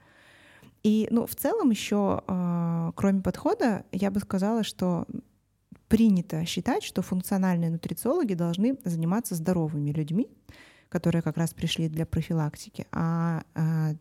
И 0.83 1.07
ну, 1.11 1.27
в 1.27 1.35
целом 1.35 1.69
еще, 1.69 2.23
а, 2.27 2.91
кроме 2.95 3.21
подхода, 3.21 3.85
я 3.91 4.09
бы 4.09 4.19
сказала, 4.21 4.63
что 4.63 5.05
принято 5.87 6.45
считать, 6.45 6.83
что 6.83 7.01
функциональные 7.01 7.69
нутрициологи 7.69 8.33
должны 8.33 8.77
заниматься 8.85 9.35
здоровыми 9.35 9.91
людьми, 9.91 10.29
которые 10.89 11.21
как 11.21 11.37
раз 11.37 11.53
пришли 11.53 11.89
для 11.89 12.05
профилактики, 12.05 12.85
а, 12.91 13.43
а 13.55 13.93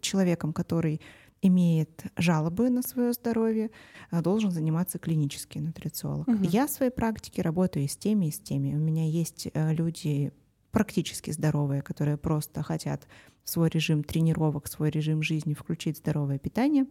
человеком, 0.00 0.52
который 0.52 1.00
имеет 1.42 2.04
жалобы 2.16 2.70
на 2.70 2.82
свое 2.82 3.12
здоровье, 3.12 3.70
а, 4.10 4.22
должен 4.22 4.50
заниматься 4.52 4.98
клинический 4.98 5.60
нутрициолог. 5.60 6.28
Угу. 6.28 6.44
Я 6.44 6.66
в 6.66 6.70
своей 6.70 6.92
практике 6.92 7.42
работаю 7.42 7.84
и 7.84 7.88
с 7.88 7.96
теми, 7.96 8.26
и 8.26 8.30
с 8.30 8.38
теми. 8.38 8.74
У 8.74 8.78
меня 8.78 9.04
есть 9.04 9.48
э, 9.52 9.74
люди 9.74 10.32
практически 10.70 11.32
здоровые, 11.32 11.82
которые 11.82 12.16
просто 12.16 12.62
хотят 12.62 13.08
в 13.42 13.50
свой 13.50 13.68
режим 13.68 14.04
тренировок, 14.04 14.68
свой 14.68 14.90
режим 14.90 15.20
жизни 15.22 15.54
включить 15.54 15.98
здоровое 15.98 16.38
питание. 16.38 16.86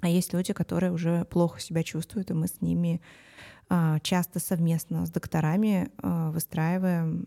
А 0.00 0.08
есть 0.08 0.34
люди, 0.34 0.52
которые 0.52 0.92
уже 0.92 1.24
плохо 1.24 1.60
себя 1.60 1.82
чувствуют, 1.82 2.30
и 2.30 2.34
мы 2.34 2.48
с 2.48 2.60
ними 2.60 3.00
а, 3.68 4.00
часто 4.00 4.40
совместно 4.40 5.06
с 5.06 5.10
докторами 5.10 5.90
выстраиваем 6.02 7.24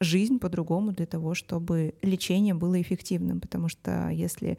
жизнь 0.00 0.38
по-другому 0.38 0.92
для 0.92 1.06
того, 1.06 1.34
чтобы 1.34 1.94
лечение 2.02 2.54
было 2.54 2.80
эффективным. 2.80 3.40
Потому 3.40 3.68
что 3.68 4.08
если 4.08 4.58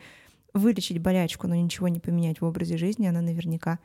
вылечить 0.53 1.00
болячку, 1.00 1.48
но 1.48 1.55
ничего 1.55 1.88
не 1.88 2.00
поменять 2.00 2.41
в 2.41 2.46
образе 2.46 2.77
жизни, 2.77 3.08
она 3.08 3.22
наверняка 3.22 3.79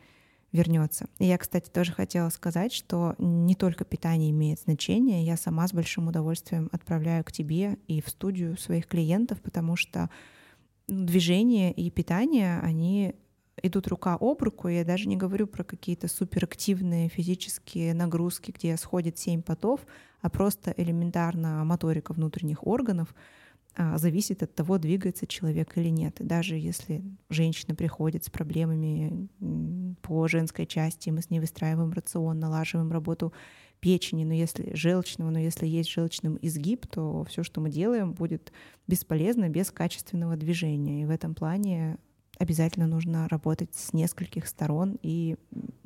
вернется. 0.52 1.08
И 1.18 1.26
я, 1.26 1.37
кстати, 1.37 1.68
тоже 1.68 1.92
хотела 1.92 2.28
сказать, 2.28 2.73
что 2.73 3.16
не 3.18 3.56
только 3.56 3.84
питание 3.84 4.30
имеет 4.30 4.61
значение, 4.61 5.25
я 5.25 5.37
сама 5.37 5.66
с 5.66 5.73
большим 5.73 6.06
удовольствием 6.08 6.70
отправляю 6.73 7.25
к 7.25 7.32
тебе 7.32 7.76
и 7.88 8.00
в 8.00 8.08
студию 8.08 8.56
своих 8.56 8.87
клиентов, 8.87 9.40
потому 9.42 9.75
что 9.75 10.11
движение 10.87 11.73
и 11.73 11.90
питание, 11.90 12.61
они 12.61 13.14
идут 13.62 13.88
рука 13.88 14.16
об 14.20 14.42
руку. 14.42 14.68
Я 14.68 14.84
даже 14.84 15.08
не 15.08 15.16
говорю 15.16 15.49
про 15.49 15.64
какие-то 15.64 16.06
суперактивные 16.06 17.08
физические 17.08 17.92
нагрузки, 17.92 18.52
где 18.52 18.76
сходит 18.76 19.18
семь 19.18 19.42
потов, 19.42 19.80
а 20.25 20.31
просто 20.31 20.73
элементарно 20.78 21.62
моторика 21.66 22.14
внутренних 22.14 22.66
органов 22.66 23.14
а, 23.76 23.99
зависит 23.99 24.43
от 24.43 24.54
того, 24.54 24.78
двигается 24.78 25.26
человек 25.26 25.76
или 25.76 25.90
нет. 25.90 26.19
И 26.23 26.25
даже 26.25 26.54
если 26.57 27.04
женщина 27.28 27.75
приходит 27.75 28.25
с 28.25 28.31
проблемами 28.31 29.28
по 30.00 30.26
женской 30.26 30.64
части, 30.64 31.11
мы 31.11 31.21
с 31.21 31.28
ней 31.28 31.40
выстраиваем 31.40 31.93
рацион, 31.93 32.38
налаживаем 32.38 32.90
работу 32.90 33.35
печени, 33.81 34.25
но 34.25 34.33
если 34.33 34.75
желчного, 34.75 35.28
но 35.28 35.38
если 35.38 35.66
есть 35.66 35.90
желчным 35.90 36.38
изгиб, 36.40 36.87
то 36.87 37.25
все, 37.25 37.43
что 37.43 37.61
мы 37.61 37.69
делаем, 37.69 38.14
будет 38.14 38.50
бесполезно 38.87 39.50
без 39.50 39.71
качественного 39.71 40.37
движения. 40.37 41.02
И 41.02 41.04
в 41.04 41.11
этом 41.11 41.35
плане 41.35 41.99
обязательно 42.38 42.86
нужно 42.86 43.28
работать 43.28 43.74
с 43.74 43.92
нескольких 43.92 44.46
сторон, 44.46 44.98
и 45.02 45.36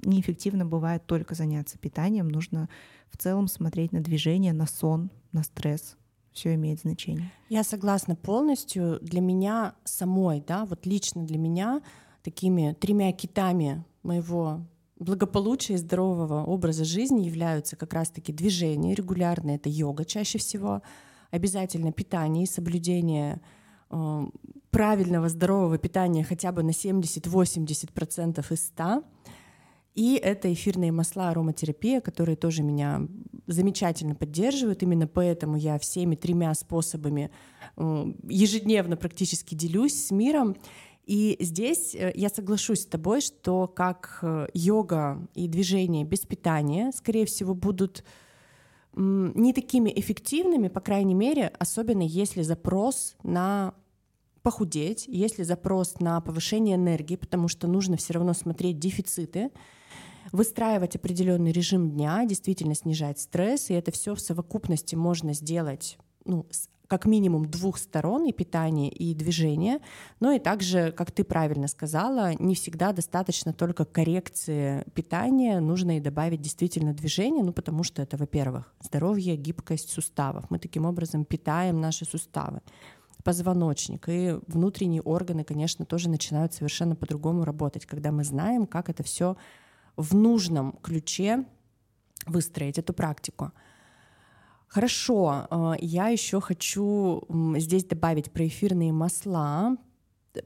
неэффективно 0.05 0.65
бывает 0.65 1.07
только 1.07 1.35
заняться 1.35 1.79
питанием, 1.79 2.29
нужно 2.29 2.69
в 3.11 3.17
целом 3.17 3.49
смотреть 3.49 3.93
на 3.93 4.01
движение, 4.01 4.53
на 4.53 4.67
сон, 4.67 5.11
на 5.33 5.43
стресс, 5.43 5.97
все 6.33 6.55
имеет 6.55 6.81
значение. 6.81 7.33
Я 7.49 7.65
согласна 7.65 8.15
полностью. 8.15 8.99
Для 9.01 9.21
меня 9.21 9.75
самой, 9.85 10.43
да, 10.47 10.65
вот 10.65 10.87
лично 10.87 11.25
для 11.25 11.39
меня 11.39 11.83
такими 12.23 12.77
тремя 12.79 13.13
китами 13.13 13.85
моего 14.03 14.61
благополучия 14.99 15.75
и 15.75 15.79
здорового 15.79 16.45
образа 16.45 16.85
жизни 16.85 17.23
являются 17.23 17.77
как 17.77 17.93
раз-таки 17.93 18.33
движение 18.33 18.95
регулярное, 18.95 19.57
это 19.57 19.69
йога 19.69 20.05
чаще 20.05 20.39
всего, 20.39 20.83
обязательно 21.31 21.93
питание 21.93 22.45
и 22.45 22.49
соблюдение 22.49 23.41
э, 23.91 24.27
правильного 24.71 25.29
здорового 25.29 25.79
питания 25.79 26.25
хотя 26.25 26.53
бы 26.53 26.63
на 26.63 26.71
70-80% 26.71 27.71
из 27.71 28.73
100%. 28.77 29.05
И 29.99 30.15
это 30.15 30.53
эфирные 30.53 30.93
масла 30.93 31.31
ароматерапия, 31.31 32.01
которые 32.01 32.37
тоже 32.37 32.63
меня 32.63 33.09
замечательно 33.49 34.15
поддерживают. 34.15 34.83
Именно 34.85 35.09
поэтому 35.09 35.57
я 35.57 35.77
всеми 35.81 36.15
тремя 36.15 36.55
способами 36.55 37.33
э, 37.77 38.13
ежедневно 38.29 38.97
практически 38.97 39.57
делюсь 39.57 40.07
с 40.07 40.13
миром. 40.13 40.57
И 41.05 41.37
здесь 41.41 41.97
э, 41.97 42.13
я 42.15 42.29
соглашусь 42.29 42.83
с 42.83 42.87
тобой, 42.87 43.21
что 43.21 43.67
как 43.67 44.21
э, 44.23 44.47
йога 44.55 45.27
и 45.35 45.49
движение 45.49 46.05
без 46.05 46.21
питания, 46.21 46.93
скорее 46.95 47.27
всего, 47.27 47.55
будут 47.55 48.05
не 48.95 49.53
такими 49.53 49.93
эффективными, 49.95 50.69
по 50.69 50.81
крайней 50.81 51.15
мере, 51.15 51.53
особенно 51.59 52.03
если 52.03 52.43
запрос 52.43 53.17
на 53.23 53.75
похудеть, 54.49 55.05
если 55.09 55.43
запрос 55.43 56.01
на 56.01 56.19
повышение 56.23 56.77
энергии, 56.77 57.17
потому 57.17 57.49
что 57.49 57.69
нужно 57.69 57.99
все 57.99 58.15
равно 58.15 58.33
смотреть 58.33 58.79
дефициты, 58.79 59.51
выстраивать 60.33 60.97
определенный 60.97 61.53
режим 61.53 61.91
дня, 61.91 62.25
действительно 62.25 62.75
снижать 62.75 63.21
стресс, 63.21 63.69
и 63.69 63.75
это 63.75 63.93
все 63.93 64.15
в 64.15 64.21
совокупности 64.21 64.95
можно 64.95 65.35
сделать 65.35 65.99
ну, 66.25 66.47
с 66.51 66.71
как 66.87 67.05
минимум 67.05 67.51
двух 67.51 67.77
сторон, 67.77 68.25
и 68.25 68.33
питание, 68.33 68.89
и 68.91 69.13
движение. 69.13 69.81
Но 70.21 70.33
и 70.33 70.39
также, 70.39 70.91
как 70.93 71.13
ты 71.13 71.23
правильно 71.23 71.69
сказала, 71.69 72.33
не 72.39 72.55
всегда 72.55 72.93
достаточно 72.93 73.53
только 73.53 73.85
коррекции 73.85 74.85
питания, 74.95 75.61
нужно 75.61 75.99
и 75.99 76.01
добавить 76.01 76.41
действительно 76.41 76.95
движение, 76.95 77.45
ну 77.45 77.53
потому 77.53 77.85
что 77.85 78.01
это, 78.01 78.17
во-первых, 78.17 78.73
здоровье, 78.81 79.37
гибкость 79.37 79.91
суставов. 79.91 80.47
Мы 80.49 80.59
таким 80.59 80.87
образом 80.87 81.27
питаем 81.27 81.79
наши 81.79 82.07
суставы 82.07 82.63
позвоночник 83.25 84.09
и 84.09 84.39
внутренние 84.47 85.03
органы, 85.03 85.45
конечно, 85.45 85.85
тоже 85.85 86.09
начинают 86.09 86.55
совершенно 86.55 86.97
по-другому 86.97 87.45
работать, 87.45 87.87
когда 87.87 88.13
мы 88.13 88.25
знаем, 88.25 88.67
как 88.67 88.89
это 88.89 89.03
все 89.03 89.37
в 89.97 90.15
нужном 90.15 90.73
ключе 90.83 91.45
выстроить 92.27 92.79
эту 92.79 92.93
практику. 92.93 93.53
Хорошо, 94.69 95.47
э, 95.51 95.73
я 95.81 96.09
еще 96.09 96.41
хочу 96.41 97.25
здесь 97.57 97.85
добавить 97.85 98.31
про 98.31 98.47
эфирные 98.47 98.93
масла. 98.93 99.77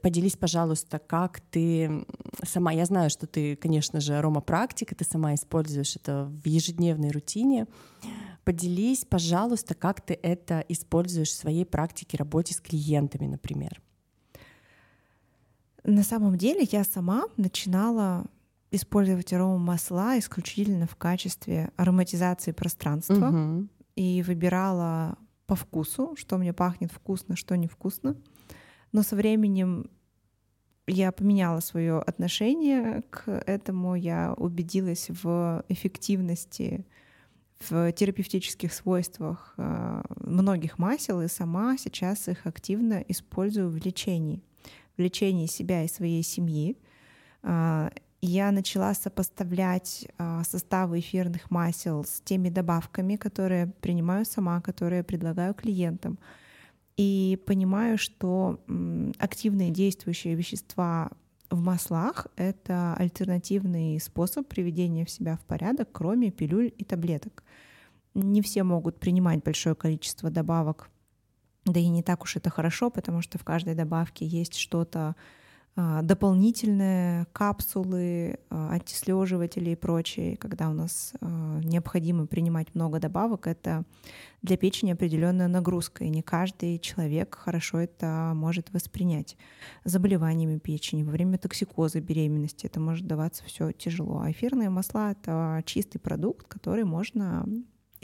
Поделись, 0.01 0.35
пожалуйста, 0.35 0.99
как 0.99 1.39
ты 1.39 2.05
сама, 2.43 2.71
я 2.71 2.85
знаю, 2.85 3.09
что 3.09 3.27
ты, 3.27 3.55
конечно 3.55 3.99
же, 3.99 4.15
аромапрактика, 4.15 4.95
ты 4.95 5.03
сама 5.05 5.33
используешь 5.35 5.95
это 5.95 6.25
в 6.25 6.47
ежедневной 6.47 7.11
рутине. 7.11 7.67
Поделись, 8.43 9.05
пожалуйста, 9.05 9.73
как 9.73 10.01
ты 10.01 10.19
это 10.21 10.63
используешь 10.67 11.29
в 11.29 11.35
своей 11.37 11.65
практике 11.65 12.17
работе 12.17 12.53
с 12.53 12.59
клиентами, 12.59 13.27
например. 13.27 13.81
На 15.83 16.03
самом 16.03 16.37
деле 16.37 16.67
я 16.71 16.83
сама 16.83 17.23
начинала 17.37 18.25
использовать 18.71 19.31
аромамасла 19.33 20.17
исключительно 20.17 20.87
в 20.87 20.95
качестве 20.95 21.71
ароматизации 21.75 22.51
пространства 22.51 23.13
Мгм. 23.29 23.69
и 23.95 24.23
выбирала 24.23 25.17
по 25.45 25.55
вкусу, 25.55 26.15
что 26.17 26.37
мне 26.37 26.53
пахнет 26.53 26.91
вкусно, 26.91 27.35
что 27.35 27.55
невкусно. 27.55 28.15
Но 28.93 29.03
со 29.03 29.17
временем 29.17 29.89
я 30.87 31.11
поменяла 31.11 31.59
свое 31.59 31.99
отношение 31.99 33.03
к 33.09 33.29
этому, 33.45 33.95
я 33.95 34.33
убедилась 34.37 35.09
в 35.09 35.63
эффективности, 35.67 36.85
в 37.69 37.91
терапевтических 37.93 38.73
свойствах 38.73 39.53
э, 39.57 40.01
многих 40.19 40.77
масел 40.77 41.21
и 41.21 41.27
сама 41.27 41.77
сейчас 41.77 42.27
их 42.27 42.45
активно 42.45 43.03
использую 43.07 43.69
в 43.69 43.77
лечении, 43.77 44.41
в 44.97 45.01
лечении 45.01 45.47
себя 45.47 45.83
и 45.83 45.87
своей 45.87 46.23
семьи. 46.23 46.77
А, 47.41 47.91
Я 48.21 48.51
начала 48.51 48.93
сопоставлять 48.93 50.07
а, 50.17 50.43
составы 50.43 50.99
эфирных 50.99 51.51
масел 51.51 52.03
с 52.03 52.21
теми 52.21 52.49
добавками, 52.49 53.15
которые 53.15 53.67
принимаю 53.81 54.25
сама, 54.25 54.61
которые 54.61 55.03
предлагаю 55.03 55.53
клиентам. 55.53 56.19
И 56.97 57.41
понимаю, 57.47 57.97
что 57.97 58.59
активные 59.17 59.71
действующие 59.71 60.35
вещества 60.35 61.11
в 61.49 61.61
маслах— 61.61 62.27
это 62.35 62.95
альтернативный 62.95 63.99
способ 63.99 64.47
приведения 64.47 65.05
в 65.05 65.09
себя 65.09 65.37
в 65.37 65.41
порядок, 65.41 65.89
кроме 65.91 66.31
пилюль 66.31 66.71
и 66.77 66.83
таблеток. 66.83 67.43
Не 68.13 68.41
все 68.41 68.63
могут 68.63 68.99
принимать 68.99 69.43
большое 69.43 69.75
количество 69.75 70.29
добавок, 70.29 70.89
да 71.65 71.79
и 71.79 71.87
не 71.87 72.03
так 72.03 72.23
уж 72.23 72.35
это 72.35 72.49
хорошо, 72.49 72.89
потому 72.89 73.21
что 73.21 73.37
в 73.37 73.43
каждой 73.43 73.73
добавке 73.75 74.25
есть 74.25 74.55
что-то 74.55 75.15
а, 75.75 76.03
дополнительное, 76.03 77.25
капсулы, 77.33 78.37
а, 78.51 78.73
антислеживатели 78.73 79.71
и 79.71 79.75
прочее. 79.75 80.37
Когда 80.37 80.69
у 80.69 80.73
нас 80.73 81.13
а, 81.19 81.59
необходимо 81.63 82.27
принимать 82.27 82.75
много 82.75 82.99
добавок, 82.99 83.47
это 83.47 83.83
для 84.43 84.55
печени 84.57 84.91
определенная 84.91 85.47
нагрузка, 85.47 86.03
и 86.03 86.09
не 86.09 86.21
каждый 86.21 86.77
человек 86.77 87.35
хорошо 87.35 87.79
это 87.79 88.33
может 88.35 88.71
воспринять. 88.71 89.35
Заболеваниями 89.83 90.59
печени, 90.59 91.01
во 91.01 91.11
время 91.11 91.39
токсикоза, 91.39 92.01
беременности 92.01 92.67
это 92.67 92.79
может 92.79 93.07
даваться 93.07 93.43
все 93.43 93.71
тяжело. 93.71 94.19
А 94.19 94.29
эфирные 94.29 94.69
масла— 94.69 95.11
это 95.13 95.63
чистый 95.65 95.97
продукт, 95.97 96.47
который 96.47 96.83
можно 96.83 97.47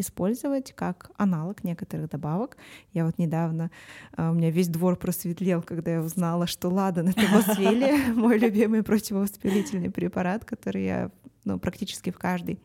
использовать 0.02 0.74
как 0.74 1.12
аналог 1.18 1.64
некоторых 1.64 2.10
добавок. 2.10 2.58
Я 2.94 3.06
вот 3.06 3.18
недавно, 3.18 3.72
а, 4.16 4.32
у 4.32 4.34
меня 4.34 4.52
весь 4.52 4.68
двор 4.68 4.96
просветлел, 4.96 5.62
когда 5.62 5.92
я 5.92 6.02
узнала, 6.02 6.48
что 6.48 6.70
ладан— 6.70 7.08
это 7.10 7.22
Босвелли, 7.32 8.12
мой 8.14 8.38
любимый 8.38 8.84
противовоспалительный 8.84 9.92
препарат, 9.92 10.46
который 10.46 10.86
я 10.86 11.12
ну, 11.46 11.60
практически 11.60 12.12
в 12.12 12.18
каждый 12.18 12.60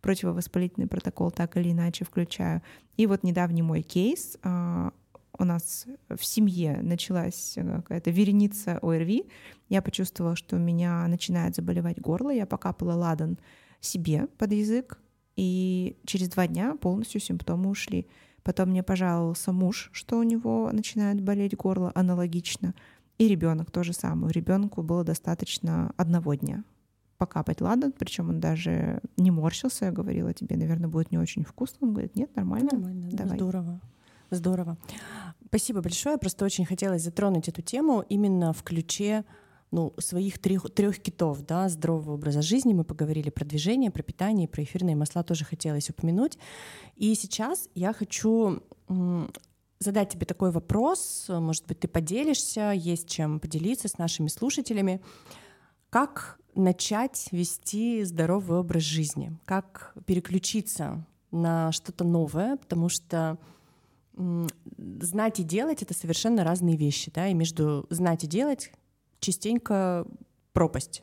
противовоспалительный 0.00 0.86
протокол 0.86 1.30
так 1.30 1.56
или 1.56 1.72
иначе 1.72 2.04
включаю. 2.04 2.62
И 2.96 3.06
вот 3.06 3.22
недавний 3.22 3.62
мой 3.62 3.82
кейс, 3.82 4.38
а, 4.42 4.92
у 5.38 5.44
нас 5.44 5.86
в 6.08 6.24
семье 6.24 6.80
началась 6.82 7.54
какая-то 7.56 8.10
вереница 8.10 8.78
ОРВИ. 8.82 9.24
Я 9.68 9.80
почувствовала, 9.80 10.36
что 10.36 10.56
у 10.56 10.58
меня 10.58 11.06
начинает 11.08 11.54
заболевать 11.54 11.98
горло. 11.98 12.30
Я 12.30 12.46
покапала 12.46 12.92
ладан 12.92 13.38
себе 13.80 14.26
под 14.36 14.52
язык, 14.52 14.98
и 15.36 15.96
через 16.04 16.28
два 16.28 16.46
дня 16.46 16.76
полностью 16.76 17.20
симптомы 17.20 17.70
ушли. 17.70 18.06
Потом 18.42 18.70
мне 18.70 18.82
пожаловался 18.82 19.52
муж, 19.52 19.90
что 19.92 20.18
у 20.18 20.22
него 20.22 20.70
начинает 20.72 21.20
болеть 21.20 21.56
горло 21.56 21.92
аналогично. 21.94 22.74
И 23.18 23.28
ребенок 23.28 23.70
то 23.70 23.82
же 23.82 23.92
самое. 23.92 24.32
Ребенку 24.32 24.82
было 24.82 25.04
достаточно 25.04 25.92
одного 25.96 26.34
дня 26.34 26.64
покапать 27.20 27.60
ладан, 27.60 27.92
причем 27.92 28.30
он 28.30 28.40
даже 28.40 29.00
не 29.18 29.30
морщился, 29.30 29.84
я 29.84 29.92
говорила, 29.92 30.32
тебе, 30.32 30.56
наверное, 30.56 30.88
будет 30.88 31.10
не 31.10 31.18
очень 31.18 31.44
вкусно. 31.44 31.86
Он 31.86 31.92
говорит, 31.92 32.16
нет, 32.16 32.34
нормально. 32.34 32.70
Нормально, 32.72 33.10
да, 33.12 33.24
давай. 33.24 33.36
здорово. 33.36 33.80
Здорово. 34.30 34.78
Спасибо 35.46 35.82
большое. 35.82 36.16
Просто 36.16 36.46
очень 36.46 36.64
хотелось 36.64 37.02
затронуть 37.02 37.46
эту 37.48 37.60
тему 37.60 38.02
именно 38.08 38.54
в 38.54 38.62
ключе 38.62 39.26
ну, 39.70 39.94
своих 39.98 40.38
трех, 40.38 40.70
трех 40.74 40.98
китов, 40.98 41.42
да, 41.42 41.68
здорового 41.68 42.14
образа 42.14 42.42
жизни. 42.42 42.74
Мы 42.74 42.84
поговорили 42.84 43.30
про 43.30 43.44
движение, 43.44 43.90
про 43.90 44.02
питание, 44.02 44.48
про 44.48 44.62
эфирные 44.62 44.96
масла 44.96 45.22
тоже 45.22 45.44
хотелось 45.44 45.90
упомянуть. 45.90 46.38
И 46.96 47.14
сейчас 47.14 47.68
я 47.74 47.92
хочу 47.92 48.62
задать 49.78 50.10
тебе 50.10 50.26
такой 50.26 50.50
вопрос. 50.50 51.26
Может 51.28 51.66
быть, 51.66 51.80
ты 51.80 51.88
поделишься, 51.88 52.72
есть 52.72 53.08
чем 53.08 53.40
поделиться 53.40 53.88
с 53.88 53.98
нашими 53.98 54.28
слушателями. 54.28 55.00
Как 55.88 56.40
начать 56.54 57.28
вести 57.30 58.02
здоровый 58.04 58.58
образ 58.58 58.82
жизни? 58.82 59.38
Как 59.44 59.94
переключиться 60.04 61.06
на 61.30 61.70
что-то 61.72 62.04
новое? 62.04 62.56
Потому 62.56 62.88
что 62.88 63.38
знать 64.14 65.40
и 65.40 65.44
делать— 65.44 65.82
это 65.82 65.94
совершенно 65.94 66.44
разные 66.44 66.76
вещи, 66.76 67.10
да, 67.14 67.28
и 67.28 67.34
между 67.34 67.86
знать 67.88 68.24
и 68.24 68.26
делать 68.26 68.72
частенько 69.20 70.06
пропасть. 70.52 71.02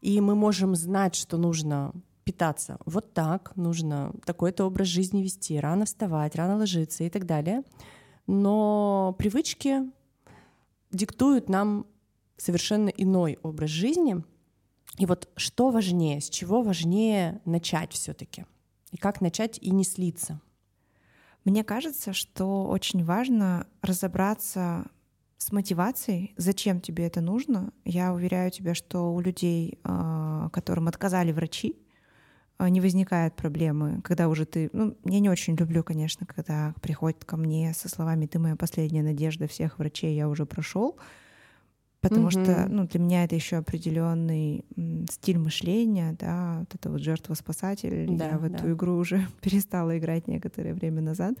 И 0.00 0.20
мы 0.20 0.34
можем 0.34 0.74
знать, 0.74 1.14
что 1.14 1.36
нужно 1.36 1.92
питаться 2.24 2.78
вот 2.84 3.12
так, 3.12 3.54
нужно 3.56 4.12
такой-то 4.24 4.64
образ 4.64 4.88
жизни 4.88 5.22
вести, 5.22 5.60
рано 5.60 5.84
вставать, 5.84 6.34
рано 6.34 6.56
ложиться 6.56 7.04
и 7.04 7.10
так 7.10 7.26
далее. 7.26 7.62
Но 8.26 9.14
привычки 9.18 9.82
диктуют 10.90 11.48
нам 11.48 11.86
совершенно 12.36 12.88
иной 12.88 13.38
образ 13.42 13.70
жизни. 13.70 14.24
И 14.98 15.06
вот 15.06 15.28
что 15.36 15.70
важнее, 15.70 16.20
с 16.20 16.30
чего 16.30 16.62
важнее 16.62 17.40
начать 17.44 17.92
все-таки? 17.92 18.46
И 18.90 18.96
как 18.96 19.20
начать 19.20 19.58
и 19.58 19.70
не 19.70 19.84
слиться? 19.84 20.40
Мне 21.44 21.64
кажется, 21.64 22.12
что 22.12 22.64
очень 22.64 23.04
важно 23.04 23.66
разобраться 23.82 24.86
с 25.38 25.52
мотивацией, 25.52 26.34
зачем 26.36 26.80
тебе 26.80 27.06
это 27.06 27.20
нужно. 27.20 27.72
Я 27.84 28.12
уверяю 28.12 28.50
тебя, 28.50 28.74
что 28.74 29.12
у 29.14 29.20
людей, 29.20 29.78
а, 29.84 30.48
которым 30.50 30.88
отказали 30.88 31.32
врачи, 31.32 31.76
а, 32.56 32.70
не 32.70 32.80
возникает 32.80 33.34
проблемы, 33.34 34.00
когда 34.02 34.28
уже 34.28 34.46
ты... 34.46 34.70
Ну, 34.72 34.96
я 35.04 35.20
не 35.20 35.28
очень 35.28 35.56
люблю, 35.56 35.82
конечно, 35.82 36.26
когда 36.26 36.74
приходят 36.80 37.24
ко 37.24 37.36
мне 37.36 37.74
со 37.74 37.88
словами 37.88 38.26
«ты 38.26 38.38
моя 38.38 38.56
последняя 38.56 39.02
надежда, 39.02 39.48
всех 39.48 39.78
врачей 39.78 40.14
я 40.14 40.28
уже 40.28 40.46
прошел», 40.46 40.98
потому 42.04 42.26
Мгм. 42.26 42.30
что 42.30 42.66
ну, 42.68 42.86
для 42.86 43.00
меня 43.00 43.24
это 43.24 43.34
еще 43.34 43.56
определенный 43.56 44.64
стиль 45.10 45.38
мышления, 45.38 46.14
да, 46.20 46.58
вот 46.60 46.74
это 46.74 46.90
вот 46.90 47.00
жертва-спасатель. 47.00 48.06
Да, 48.16 48.28
я 48.28 48.38
в 48.38 48.44
эту 48.44 48.66
да. 48.66 48.72
игру 48.72 48.96
уже 48.96 49.26
перестала 49.40 49.98
играть 49.98 50.28
некоторое 50.28 50.74
время 50.74 51.02
назад. 51.02 51.34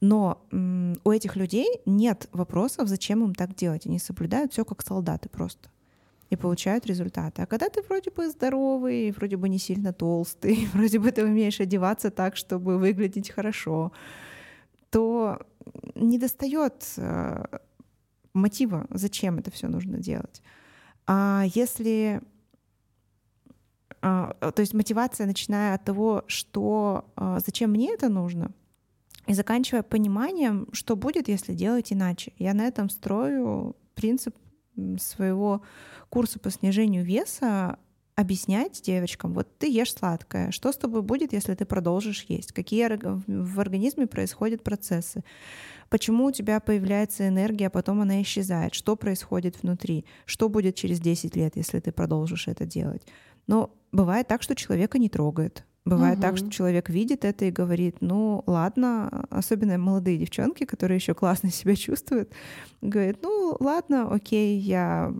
Но 0.00 0.44
м, 0.52 0.94
у 1.04 1.10
этих 1.10 1.36
людей 1.36 1.80
нет 1.86 2.28
вопросов, 2.32 2.88
зачем 2.88 3.24
им 3.24 3.34
так 3.34 3.54
делать. 3.54 3.86
Они 3.86 3.98
соблюдают 3.98 4.52
все 4.52 4.64
как 4.64 4.82
солдаты 4.82 5.28
просто 5.28 5.70
и 6.30 6.36
получают 6.36 6.86
результаты. 6.86 7.42
А 7.42 7.46
когда 7.46 7.68
ты 7.68 7.82
вроде 7.82 8.10
бы 8.10 8.28
здоровый, 8.28 9.12
вроде 9.12 9.36
бы 9.36 9.48
не 9.48 9.58
сильно 9.58 9.92
толстый, 9.92 10.66
вроде 10.74 10.98
бы 10.98 11.12
ты 11.12 11.24
умеешь 11.24 11.60
одеваться 11.60 12.10
так, 12.10 12.36
чтобы 12.36 12.78
выглядеть 12.78 13.30
хорошо, 13.30 13.92
то 14.90 15.38
не 15.94 16.18
достает 16.18 16.84
э, 16.96 17.44
мотива, 18.34 18.86
зачем 18.90 19.38
это 19.38 19.50
все 19.50 19.68
нужно 19.68 19.98
делать. 19.98 20.42
А 21.06 21.44
если 21.54 22.22
а, 24.00 24.34
то 24.52 24.60
есть 24.60 24.74
мотивация, 24.74 25.26
начиная 25.26 25.74
от 25.74 25.84
того, 25.84 26.24
что 26.26 27.12
а, 27.14 27.38
зачем 27.38 27.70
мне 27.70 27.94
это 27.94 28.08
нужно, 28.08 28.50
и 29.26 29.34
заканчивая 29.34 29.84
пониманием, 29.84 30.68
что 30.72 30.96
будет, 30.96 31.28
если 31.28 31.54
делать 31.54 31.92
иначе. 31.92 32.32
Я 32.38 32.54
на 32.54 32.62
этом 32.62 32.90
строю 32.90 33.76
принцип 33.94 34.36
своего 34.98 35.62
курса 36.08 36.40
по 36.40 36.50
снижению 36.50 37.04
веса 37.04 37.78
объяснять 38.14 38.82
девочкам, 38.82 39.32
вот 39.32 39.58
ты 39.58 39.70
ешь 39.70 39.94
сладкое, 39.94 40.50
что 40.50 40.70
с 40.70 40.76
тобой 40.76 41.02
будет, 41.02 41.32
если 41.32 41.54
ты 41.54 41.64
продолжишь 41.64 42.24
есть, 42.28 42.52
какие 42.52 42.88
в 43.26 43.60
организме 43.60 44.06
происходят 44.06 44.62
процессы, 44.62 45.24
почему 45.88 46.26
у 46.26 46.32
тебя 46.32 46.60
появляется 46.60 47.26
энергия, 47.26 47.68
а 47.68 47.70
потом 47.70 48.00
она 48.02 48.20
исчезает, 48.22 48.74
что 48.74 48.96
происходит 48.96 49.62
внутри, 49.62 50.04
что 50.26 50.48
будет 50.48 50.74
через 50.74 51.00
10 51.00 51.36
лет, 51.36 51.56
если 51.56 51.80
ты 51.80 51.90
продолжишь 51.90 52.48
это 52.48 52.66
делать. 52.66 53.02
Но 53.46 53.74
бывает 53.92 54.28
так, 54.28 54.42
что 54.42 54.54
человека 54.54 54.98
не 54.98 55.08
трогает. 55.08 55.64
Бывает 55.84 56.20
так, 56.20 56.36
что 56.36 56.48
человек 56.48 56.88
видит 56.88 57.24
это 57.24 57.44
и 57.46 57.50
говорит, 57.50 57.96
ну 58.00 58.44
ладно, 58.46 59.26
особенно 59.30 59.78
молодые 59.78 60.16
девчонки, 60.16 60.64
которые 60.64 60.96
еще 60.96 61.12
классно 61.14 61.50
себя 61.50 61.74
чувствуют, 61.74 62.30
говорят, 62.80 63.18
ну 63.22 63.56
ладно, 63.58 64.12
окей, 64.12 64.58
я 64.58 65.12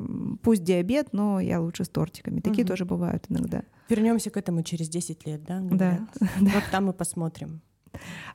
пусть 0.42 0.62
диабет, 0.62 1.12
но 1.12 1.40
я 1.40 1.60
лучше 1.60 1.84
с 1.84 1.88
тортиками. 1.88 2.40
Такие 2.40 2.64
тоже 2.64 2.84
бывают 2.84 3.24
иногда. 3.28 3.62
Вернемся 3.88 4.30
к 4.30 4.36
этому 4.36 4.62
через 4.62 4.88
10 4.88 5.26
лет, 5.26 5.44
да? 5.44 5.60
Да. 5.60 5.76
говорят? 5.76 6.00
Вот 6.54 6.64
там 6.70 6.86
мы 6.86 6.92
посмотрим. 6.92 7.60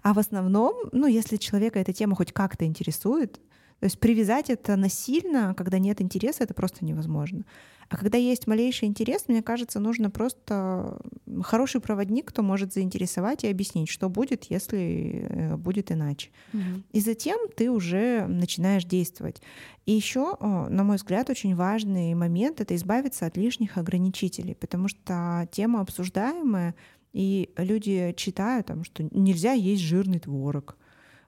А 0.03 0.13
в 0.13 0.19
основном, 0.19 0.75
ну, 0.91 1.07
если 1.07 1.37
человека 1.37 1.79
эта 1.79 1.93
тема 1.93 2.15
хоть 2.15 2.31
как-то 2.31 2.65
интересует, 2.65 3.39
То 3.79 3.85
есть 3.85 3.99
привязать 3.99 4.49
это 4.49 4.75
насильно, 4.75 5.53
когда 5.55 5.77
нет 5.79 6.01
интереса, 6.01 6.43
это 6.43 6.53
просто 6.53 6.83
невозможно. 6.83 7.45
А 7.89 7.95
когда 7.95 8.17
есть 8.17 8.47
малейший 8.47 8.87
интерес, 8.87 9.25
мне 9.27 9.41
кажется, 9.41 9.79
нужно 9.79 10.09
просто 10.09 10.99
хороший 11.41 11.79
проводник, 11.79 12.25
кто 12.27 12.41
может 12.41 12.73
заинтересовать 12.73 13.43
и 13.43 13.47
объяснить, 13.47 13.89
что 13.89 14.09
будет, 14.09 14.45
если 14.45 15.25
э, 15.29 15.55
будет 15.55 15.91
иначе. 15.91 16.31
Угу. 16.53 16.83
И 16.91 16.99
затем 16.99 17.37
ты 17.55 17.71
уже 17.71 18.25
начинаешь 18.27 18.83
действовать. 18.83 19.41
И 19.85 19.93
еще, 19.93 20.35
на 20.41 20.83
мой 20.83 20.97
взгляд, 20.97 21.29
очень 21.29 21.55
важный 21.55 22.13
момент— 22.13 22.59
это 22.61 22.75
избавиться 22.75 23.25
от 23.25 23.37
лишних 23.37 23.77
ограничителей, 23.77 24.53
потому 24.53 24.89
что 24.89 25.47
тема 25.51 25.79
обсуждаемая, 25.79 26.75
и 27.13 27.51
люди 27.55 28.13
читают, 28.17 28.67
там, 28.67 28.83
что 28.83 29.03
нельзя 29.11 29.53
есть 29.53 29.81
жирный 29.81 30.19
творог, 30.19 30.77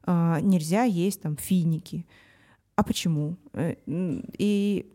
а, 0.04 0.42
нельзя 0.42 0.84
есть 0.84 1.22
там 1.22 1.38
финики. 1.38 2.06
А 2.80 2.84
почему? 2.84 3.36
Э, 3.56 3.76
и 3.86 4.90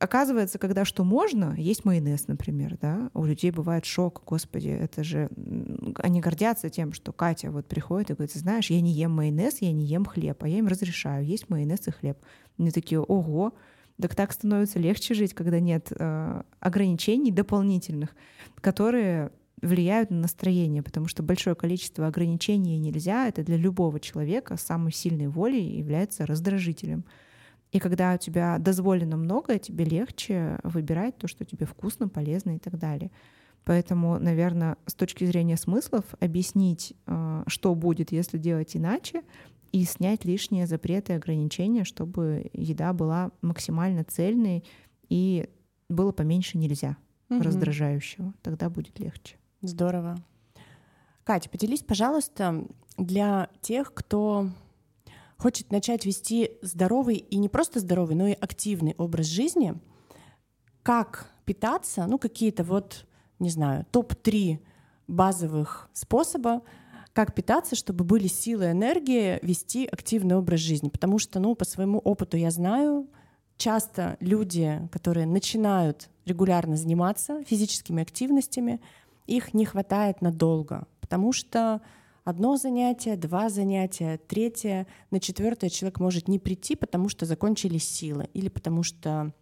оказывается, 0.00 0.58
когда 0.58 0.84
что 0.84 1.04
можно, 1.04 1.54
есть 1.56 1.84
майонез, 1.84 2.26
например, 2.26 2.76
да, 2.80 3.12
у 3.14 3.24
людей 3.24 3.52
бывает 3.52 3.84
шок, 3.84 4.24
господи, 4.26 4.70
это 4.70 5.04
же, 5.04 5.30
они 5.98 6.20
гордятся 6.20 6.68
тем, 6.68 6.92
что 6.92 7.12
Катя 7.12 7.52
вот 7.52 7.68
приходит 7.68 8.10
и 8.10 8.14
говорит, 8.14 8.34
знаешь, 8.34 8.70
я 8.70 8.80
не 8.80 8.90
ем 8.90 9.12
майонез, 9.12 9.58
я 9.60 9.70
не 9.70 9.84
ем 9.84 10.04
хлеб, 10.04 10.42
а 10.42 10.48
я 10.48 10.58
им 10.58 10.66
разрешаю 10.66 11.24
есть 11.24 11.48
майонез 11.48 11.86
и 11.86 11.92
хлеб. 11.92 12.18
Они 12.58 12.72
такие, 12.72 13.00
ого, 13.00 13.52
так 14.02 14.16
так 14.16 14.32
становится 14.32 14.80
легче 14.80 15.14
жить, 15.14 15.32
когда 15.32 15.60
нет 15.60 15.92
э, 15.96 16.42
ограничений 16.58 17.30
дополнительных, 17.30 18.16
которые 18.56 19.30
влияют 19.62 20.10
на 20.10 20.22
настроение, 20.22 20.82
потому 20.82 21.06
что 21.06 21.22
большое 21.22 21.54
количество 21.54 22.08
ограничений 22.08 22.80
нельзя, 22.80 23.28
это 23.28 23.44
для 23.44 23.56
любого 23.56 24.00
человека 24.00 24.56
самой 24.56 24.92
сильной 24.92 25.28
волей 25.28 25.78
является 25.78 26.26
раздражителем. 26.26 27.04
И 27.72 27.78
когда 27.78 28.14
у 28.14 28.18
тебя 28.18 28.58
дозволено 28.58 29.16
много, 29.16 29.58
тебе 29.58 29.84
легче 29.84 30.58
выбирать 30.62 31.18
то, 31.18 31.28
что 31.28 31.44
тебе 31.44 31.66
вкусно, 31.66 32.08
полезно 32.08 32.56
и 32.56 32.58
так 32.58 32.78
далее. 32.78 33.10
Поэтому, 33.64 34.18
наверное, 34.18 34.78
с 34.86 34.94
точки 34.94 35.24
зрения 35.24 35.58
смыслов 35.58 36.04
объяснить, 36.20 36.94
э, 37.06 37.44
что 37.46 37.74
будет, 37.74 38.12
если 38.12 38.38
делать 38.38 38.74
иначе, 38.74 39.22
и 39.72 39.84
снять 39.84 40.24
лишние 40.24 40.66
запреты 40.66 41.12
и 41.12 41.16
ограничения, 41.16 41.84
чтобы 41.84 42.50
еда 42.54 42.94
была 42.94 43.30
максимально 43.42 44.04
цельной 44.04 44.64
и 45.10 45.50
было 45.90 46.12
поменьше 46.12 46.56
нельзя 46.56 46.96
угу. 47.28 47.42
раздражающего. 47.42 48.32
Тогда 48.42 48.70
будет 48.70 48.98
легче. 48.98 49.36
Здорово. 49.60 50.16
Катя, 51.24 51.50
поделись, 51.50 51.82
пожалуйста, 51.82 52.64
для 52.96 53.50
тех, 53.60 53.92
кто 53.92 54.48
хочет 55.38 55.70
начать 55.70 56.04
вести 56.04 56.50
здоровый 56.62 57.16
и 57.16 57.36
не 57.38 57.48
просто 57.48 57.80
здоровый, 57.80 58.16
но 58.16 58.26
и 58.26 58.32
активный 58.32 58.94
образ 58.98 59.26
жизни, 59.26 59.74
как 60.82 61.30
питаться, 61.44 62.06
ну 62.06 62.18
какие-то 62.18 62.64
вот, 62.64 63.06
не 63.38 63.50
знаю, 63.50 63.86
топ-3 63.90 64.58
базовых 65.06 65.88
способа, 65.92 66.62
как 67.12 67.34
питаться, 67.34 67.74
чтобы 67.74 68.04
были 68.04 68.26
силы 68.26 68.66
и 68.66 68.70
энергии 68.70 69.38
вести 69.42 69.86
активный 69.86 70.36
образ 70.36 70.60
жизни. 70.60 70.88
Потому 70.88 71.18
что, 71.18 71.40
ну, 71.40 71.54
по 71.54 71.64
своему 71.64 71.98
опыту 71.98 72.36
я 72.36 72.50
знаю, 72.50 73.08
часто 73.56 74.16
люди, 74.20 74.88
которые 74.92 75.26
начинают 75.26 76.10
регулярно 76.26 76.76
заниматься 76.76 77.42
физическими 77.44 78.02
активностями, 78.02 78.80
их 79.26 79.52
не 79.52 79.64
хватает 79.64 80.20
надолго, 80.20 80.86
потому 81.00 81.32
что 81.32 81.80
одно 82.28 82.58
занятие, 82.58 83.16
два 83.16 83.48
занятия, 83.48 84.20
третье, 84.28 84.86
на 85.10 85.18
четвертое 85.18 85.70
человек 85.70 85.98
может 85.98 86.28
не 86.28 86.38
прийти, 86.38 86.76
потому 86.76 87.08
что 87.08 87.24
закончились 87.24 87.88
силы 87.88 88.28
или 88.34 88.50
потому 88.50 88.82
что 88.82 89.32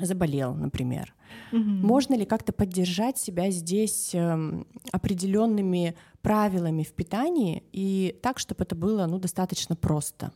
заболел, 0.00 0.54
например. 0.54 1.14
Угу. 1.52 1.60
Можно 1.60 2.14
ли 2.14 2.24
как-то 2.24 2.54
поддержать 2.54 3.18
себя 3.18 3.50
здесь 3.50 4.14
э, 4.14 4.64
определенными 4.90 5.96
правилами 6.22 6.82
в 6.82 6.94
питании 6.94 7.64
и 7.72 8.18
так, 8.22 8.38
чтобы 8.38 8.64
это 8.64 8.74
было 8.74 9.04
ну, 9.06 9.18
достаточно 9.18 9.76
просто? 9.76 10.32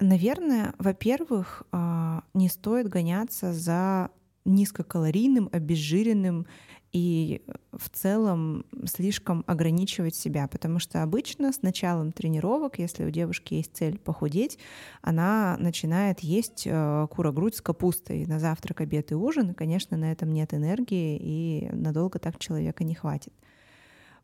Наверное, 0.00 0.74
во-первых, 0.78 1.64
э, 1.72 2.20
не 2.32 2.48
стоит 2.48 2.88
гоняться 2.88 3.52
за 3.52 4.10
низкокалорийным, 4.46 5.50
обезжиренным 5.52 6.46
и 6.92 7.42
в 7.72 7.90
целом 7.90 8.64
слишком 8.86 9.44
ограничивать 9.46 10.14
себя, 10.14 10.48
потому 10.48 10.78
что 10.78 11.02
обычно 11.02 11.52
с 11.52 11.62
началом 11.62 12.12
тренировок, 12.12 12.78
если 12.78 13.04
у 13.04 13.10
девушки 13.10 13.54
есть 13.54 13.76
цель 13.76 13.98
похудеть, 13.98 14.58
она 15.02 15.56
начинает 15.58 16.20
есть 16.20 16.62
э, 16.66 17.06
кура-грудь 17.10 17.56
с 17.56 17.60
капустой 17.60 18.26
на 18.26 18.38
завтрак, 18.38 18.80
обед 18.80 19.12
и 19.12 19.14
ужин, 19.14 19.54
конечно, 19.54 19.96
на 19.96 20.10
этом 20.10 20.32
нет 20.32 20.54
энергии, 20.54 21.18
и 21.20 21.68
надолго 21.72 22.18
так 22.18 22.38
человека 22.38 22.84
не 22.84 22.94
хватит. 22.94 23.34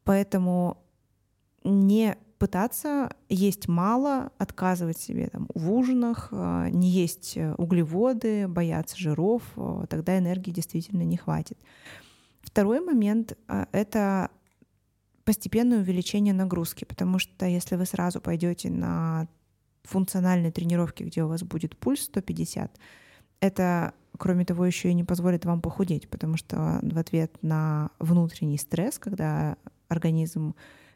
Поэтому 0.04 0.78
не 1.64 2.16
пытаться 2.38 3.10
есть 3.28 3.68
мало, 3.68 4.32
отказывать 4.38 4.98
себе 4.98 5.28
там, 5.28 5.48
в 5.54 5.70
ужинах, 5.70 6.28
э, 6.30 6.68
не 6.70 6.88
есть 6.88 7.36
э, 7.36 7.54
углеводы, 7.54 8.48
бояться 8.48 8.96
жиров, 8.98 9.42
тогда 9.90 10.18
энергии 10.18 10.50
действительно 10.50 11.02
не 11.02 11.18
хватит. 11.18 11.58
Второй 12.54 12.78
момент 12.78 13.36
а,— 13.48 13.66
это 13.72 14.30
постепенное 15.24 15.80
увеличение 15.80 16.32
нагрузки, 16.32 16.84
потому 16.84 17.18
что 17.18 17.46
если 17.46 17.74
вы 17.74 17.84
сразу 17.84 18.20
пойдете 18.20 18.70
на 18.70 19.26
функциональные 19.82 20.52
тренировки, 20.52 21.02
где 21.02 21.24
у 21.24 21.26
вас 21.26 21.42
будет 21.42 21.76
пульс 21.76 22.02
150, 22.02 22.78
это, 23.40 23.92
кроме 24.16 24.44
того, 24.44 24.64
еще 24.64 24.88
и 24.88 24.94
не 24.94 25.02
позволит 25.02 25.44
вам 25.44 25.60
похудеть, 25.60 26.08
потому 26.08 26.36
что 26.36 26.78
в 26.80 26.96
ответ 26.96 27.36
на 27.42 27.90
внутренний 27.98 28.58
стресс, 28.58 29.00
когда 29.00 29.56
организм 29.88 30.54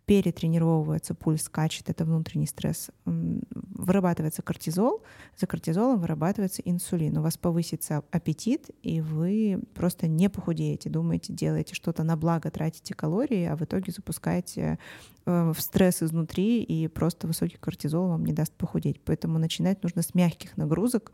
перетренировывается, 0.09 1.15
пульс 1.15 1.43
скачет, 1.43 1.91
это 1.91 2.07
внутренний 2.07 2.47
стресс, 2.47 2.89
вырабатывается 3.05 4.41
кортизол, 4.41 5.03
за 5.37 5.47
кортизолом 5.47 6.01
вырабатывается 6.01 6.63
инсулин, 6.65 7.19
у 7.19 7.23
вас 7.23 7.37
повысится 7.37 8.03
аппетит, 8.11 8.71
и 8.83 9.03
вы 9.03 9.61
просто 9.75 10.09
не 10.09 10.31
похудеете, 10.31 10.89
думаете, 10.89 11.35
делаете 11.35 11.75
что-то 11.75 12.05
на 12.05 12.17
благо, 12.17 12.51
тратите 12.51 12.95
калории, 12.95 13.45
а 13.45 13.55
в 13.55 13.63
итоге 13.63 13.93
запускаете 13.93 14.79
э, 15.27 15.53
в 15.55 15.61
стресс 15.61 16.03
изнутри, 16.03 16.63
и 16.63 16.89
просто 16.89 17.27
высокий 17.27 17.59
кортизол 17.59 18.09
вам 18.09 18.25
не 18.25 18.33
даст 18.33 18.55
похудеть. 18.55 19.03
Поэтому 19.05 19.39
начинать 19.39 19.83
нужно 19.83 20.01
с 20.01 20.15
мягких 20.15 20.57
нагрузок, 20.57 21.13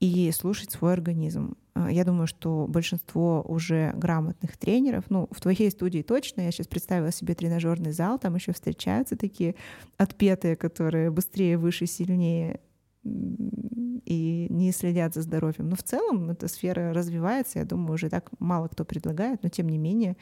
и 0.00 0.30
слушать 0.32 0.70
свой 0.70 0.92
организм. 0.92 1.56
А, 1.74 1.90
я 1.90 2.04
думаю, 2.04 2.26
что 2.26 2.66
большинство 2.68 3.42
уже 3.46 3.92
грамотных 3.94 4.56
тренеров, 4.56 5.04
ну, 5.08 5.28
в 5.30 5.40
твоей 5.40 5.70
студии 5.70 6.02
точно, 6.02 6.42
я 6.42 6.50
сейчас 6.50 6.66
представила 6.66 7.12
себе 7.12 7.34
тренажерный 7.34 7.92
зал, 7.92 8.18
там 8.18 8.34
еще 8.34 8.52
встречаются 8.52 9.16
такие 9.16 9.54
отпетые, 9.96 10.56
которые 10.56 11.10
быстрее, 11.10 11.58
выше, 11.58 11.86
сильнее 11.86 12.60
и 13.04 14.46
не 14.50 14.72
следят 14.72 15.14
за 15.14 15.22
здоровьем. 15.22 15.68
Но 15.68 15.76
в 15.76 15.82
целом 15.82 16.30
эта 16.30 16.48
сфера 16.48 16.92
развивается, 16.92 17.60
я 17.60 17.64
думаю, 17.64 17.94
уже 17.94 18.10
так 18.10 18.30
мало 18.38 18.68
кто 18.68 18.84
предлагает, 18.84 19.42
но 19.42 19.48
тем 19.48 19.68
не 19.68 19.78
менее 19.78 20.16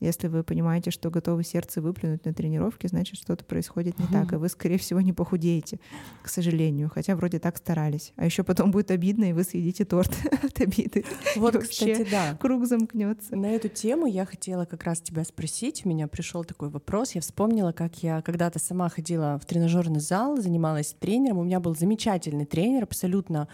если 0.00 0.28
вы 0.28 0.44
понимаете, 0.44 0.90
что 0.90 1.10
готовы 1.10 1.42
сердце 1.42 1.80
выплюнуть 1.80 2.24
на 2.24 2.34
тренировке, 2.34 2.88
значит, 2.88 3.16
что-то 3.16 3.44
происходит 3.44 3.98
не 3.98 4.06
так, 4.06 4.32
и 4.32 4.36
вы, 4.36 4.48
скорее 4.48 4.78
всего, 4.78 5.00
не 5.00 5.12
похудеете, 5.12 5.80
к 6.22 6.28
сожалению, 6.28 6.90
хотя 6.92 7.16
вроде 7.16 7.38
так 7.38 7.56
старались. 7.56 8.12
А 8.16 8.24
еще 8.26 8.44
потом 8.44 8.70
будет 8.70 8.90
обидно, 8.90 9.30
и 9.30 9.32
вы 9.32 9.42
съедите 9.42 9.84
торт 9.84 10.12
от 10.42 10.60
обиды. 10.60 11.04
Вот, 11.36 11.56
кстати, 11.56 12.06
да. 12.10 12.36
Круг 12.40 12.66
замкнется. 12.66 13.36
На 13.36 13.46
эту 13.46 13.68
тему 13.68 14.06
я 14.06 14.26
хотела 14.26 14.66
как 14.66 14.84
раз 14.84 15.00
тебя 15.00 15.24
спросить. 15.24 15.82
У 15.84 15.88
меня 15.88 16.08
пришел 16.08 16.44
такой 16.44 16.68
вопрос. 16.68 17.12
Я 17.12 17.20
вспомнила, 17.20 17.72
как 17.72 18.02
я 18.02 18.20
когда-то 18.20 18.58
сама 18.58 18.88
ходила 18.88 19.38
в 19.42 19.46
тренажерный 19.46 20.00
зал, 20.00 20.36
занималась 20.36 20.94
тренером. 20.98 21.38
У 21.38 21.44
меня 21.44 21.60
был 21.60 21.74
замечательный 21.74 22.44
тренер, 22.44 22.84
абсолютно 22.84 23.48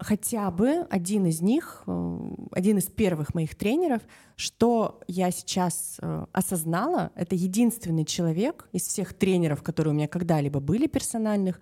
хотя 0.00 0.50
бы 0.50 0.86
один 0.90 1.26
из 1.26 1.40
них, 1.40 1.84
э, 1.86 2.18
один 2.50 2.78
из 2.78 2.86
первых 2.86 3.34
моих 3.34 3.54
тренеров, 3.54 4.02
что 4.36 5.00
я 5.08 5.30
сейчас 5.30 5.96
э, 6.02 6.26
осознала, 6.32 7.10
это 7.14 7.34
единственный 7.34 8.04
человек 8.04 8.68
из 8.72 8.82
всех 8.82 9.14
тренеров, 9.14 9.62
которые 9.62 9.92
у 9.92 9.96
меня 9.96 10.08
когда-либо 10.08 10.60
были 10.60 10.86
персональных, 10.86 11.60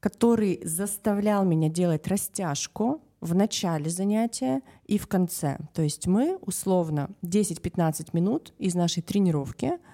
который 0.00 0.60
заставлял 0.64 1.44
меня 1.44 1.68
делать 1.68 2.06
растяжку 2.08 3.02
в 3.20 3.34
начале 3.34 3.90
занятия 3.90 4.62
и 4.86 4.96
в 4.96 5.06
конце. 5.06 5.58
То 5.74 5.82
есть 5.82 6.06
мы 6.06 6.38
условно 6.40 7.10
10-15 7.22 8.08
минут 8.14 8.54
из 8.58 8.74
нашей 8.74 9.02
тренировки— 9.02 9.72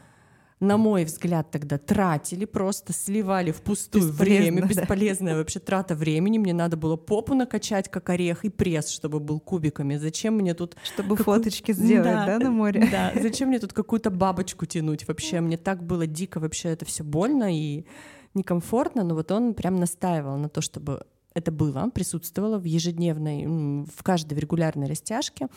на 0.59 0.79
мой 0.79 1.05
взгляд, 1.05 1.51
тогда 1.51 1.77
тратили, 1.77 2.47
просто 2.47 2.95
сливали 2.95 3.51
в 3.51 3.61
пустую 3.61 4.11
время, 4.11 4.63
да. 4.63 4.69
бесполезная 4.69 5.37
вообще 5.37 5.61
трата 5.61 5.95
времени. 5.95 6.39
Мне 6.39 6.55
надо 6.55 6.79
было 6.79 6.97
попу 6.97 7.35
накачать, 7.35 7.91
как 7.91 8.09
орех, 8.09 8.45
и 8.45 8.49
пресс, 8.49 8.89
чтобы 8.89 9.21
был 9.21 9.39
кубиками. 9.39 9.97
Зачем 9.97 10.35
мне 10.37 10.55
тут... 10.55 10.77
Чтобы 10.83 11.17
какую... 11.17 11.37
фоточки 11.37 11.73
сделать, 11.73 12.05
да, 12.05 12.27
да, 12.27 12.39
на 12.39 12.51
море? 12.51 12.89
Да, 12.91 13.13
зачем 13.21 13.49
мне 13.49 13.59
тут 13.59 13.75
какую-то 13.75 14.11
бабочку 14.11 14.65
тянуть 14.65 15.07
вообще? 15.07 15.41
Мне 15.41 15.59
так 15.59 15.83
было 15.83 16.07
дико 16.07 16.41
вообще 16.41 16.71
это 16.71 16.87
все 16.87 17.05
больно, 17.05 17.55
и 17.55 17.85
некомфортно, 18.33 19.05
но 19.05 19.15
вот 19.15 19.31
он 19.31 19.53
прям 19.53 19.77
настаивал 19.77 20.39
на 20.39 20.49
то, 20.49 20.63
чтобы 20.63 21.05
это 21.35 21.53
было, 21.53 21.91
присутствовало 21.91 22.59
в 22.59 22.65
ежедневной, 22.65 23.85
в 23.85 24.03
каждой 24.03 24.39
регулярной 24.39 24.87
растяжке. 24.87 25.49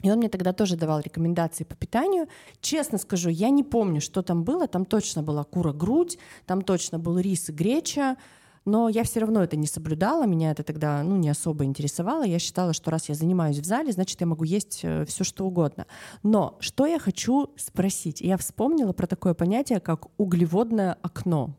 И 0.00 0.10
он 0.10 0.18
мне 0.18 0.28
тогда 0.28 0.52
тоже 0.52 0.76
давал 0.76 1.00
рекомендации 1.00 1.64
по 1.64 1.76
питанию. 1.76 2.26
Честно 2.60 2.98
скажу, 2.98 3.28
я 3.28 3.50
не 3.50 3.62
помню, 3.62 4.00
что 4.00 4.22
там 4.22 4.42
было. 4.42 4.66
Там 4.66 4.84
точно 4.84 5.22
была 5.22 5.44
кура-грудь, 5.44 6.18
там 6.46 6.62
точно 6.62 6.98
был 6.98 7.18
рис 7.18 7.50
и 7.50 7.52
греча. 7.52 8.16
Но 8.64 8.88
я 8.88 9.02
все 9.02 9.20
равно 9.20 9.42
это 9.42 9.56
не 9.56 9.66
соблюдала, 9.66 10.24
меня 10.24 10.52
это 10.52 10.62
тогда 10.62 11.02
ну, 11.02 11.16
не 11.16 11.28
особо 11.28 11.64
интересовало. 11.64 12.22
Я 12.22 12.38
считала, 12.38 12.72
что 12.72 12.90
раз 12.90 13.08
я 13.08 13.14
занимаюсь 13.14 13.58
в 13.58 13.64
зале, 13.64 13.90
значит, 13.92 14.20
я 14.20 14.26
могу 14.26 14.44
есть 14.44 14.80
э, 14.84 15.04
все 15.04 15.24
что 15.24 15.46
угодно. 15.46 15.86
Но 16.22 16.56
что 16.60 16.86
я 16.86 17.00
хочу 17.00 17.50
спросить? 17.56 18.20
Я 18.20 18.36
вспомнила 18.36 18.92
про 18.92 19.08
такое 19.08 19.34
понятие, 19.34 19.80
как 19.80 20.06
углеводное 20.16 20.96
окно. 21.02 21.56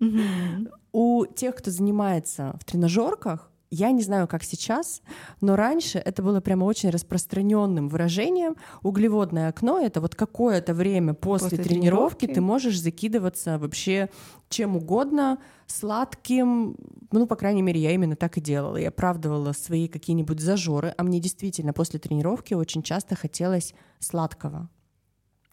Mm-hmm. 0.00 0.70
У 0.92 1.26
тех, 1.26 1.54
кто 1.56 1.70
занимается 1.70 2.56
в 2.58 2.64
тренажерках, 2.64 3.50
я 3.70 3.90
не 3.90 4.02
знаю, 4.02 4.28
как 4.28 4.44
сейчас, 4.44 5.02
но 5.40 5.56
раньше 5.56 5.98
это 5.98 6.22
было 6.22 6.40
прямо 6.40 6.64
очень 6.64 6.90
распространенным 6.90 7.88
выражением. 7.88 8.56
Углеводное 8.82 9.48
окно— 9.48 9.80
это 9.82 10.00
вот 10.00 10.14
какое-то 10.14 10.74
время 10.74 11.14
после, 11.14 11.50
после 11.50 11.64
тренировки, 11.64 12.26
тренировки 12.26 12.26
ты 12.26 12.40
можешь 12.40 12.80
закидываться 12.80 13.58
вообще 13.58 14.08
чем 14.48 14.76
угодно, 14.76 15.38
сладким. 15.66 16.76
Ну, 17.10 17.26
по 17.26 17.36
крайней 17.36 17.62
мере, 17.62 17.80
я 17.80 17.92
именно 17.92 18.16
так 18.16 18.38
и 18.38 18.40
делала. 18.40 18.76
Я 18.76 18.88
оправдывала 18.88 19.52
свои 19.52 19.88
какие-нибудь 19.88 20.40
зажоры, 20.40 20.94
а 20.96 21.02
мне 21.02 21.20
действительно 21.20 21.72
после 21.72 21.98
тренировки 21.98 22.54
очень 22.54 22.82
часто 22.82 23.16
хотелось 23.16 23.74
сладкого. 23.98 24.68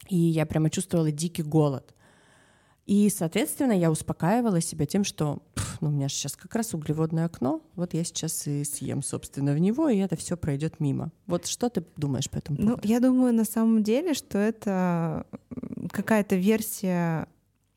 И 0.08 0.16
я 0.16 0.46
прямо 0.46 0.70
чувствовала 0.70 1.10
дикий 1.10 1.42
голод. 1.42 1.94
И, 2.86 3.08
соответственно, 3.08 3.72
я 3.72 3.90
успокаивала 3.90 4.60
себя 4.60 4.84
тем, 4.84 5.04
что 5.04 5.42
ну, 5.80 5.88
у 5.88 5.90
меня 5.90 6.08
сейчас 6.08 6.36
как 6.36 6.54
раз 6.54 6.74
углеводное 6.74 7.24
окно, 7.24 7.62
вот 7.76 7.94
я 7.94 8.04
сейчас 8.04 8.46
и 8.46 8.64
съем, 8.64 9.02
собственно, 9.02 9.54
в 9.54 9.58
него, 9.58 9.88
и 9.88 9.98
это 9.98 10.16
все 10.16 10.36
пройдет 10.36 10.80
мимо. 10.80 11.10
Вот 11.26 11.46
что 11.46 11.68
ты 11.70 11.84
думаешь 11.96 12.28
по 12.30 12.38
этому 12.38 12.58
ну, 12.58 12.66
поводу? 12.66 12.82
Ну, 12.84 12.88
я 12.92 13.00
думаю, 13.00 13.34
на 13.34 13.44
самом 13.44 13.82
деле, 13.82 14.14
что 14.14 14.38
это 14.38 15.26
какая-то 15.90 16.36
версия 16.36 17.28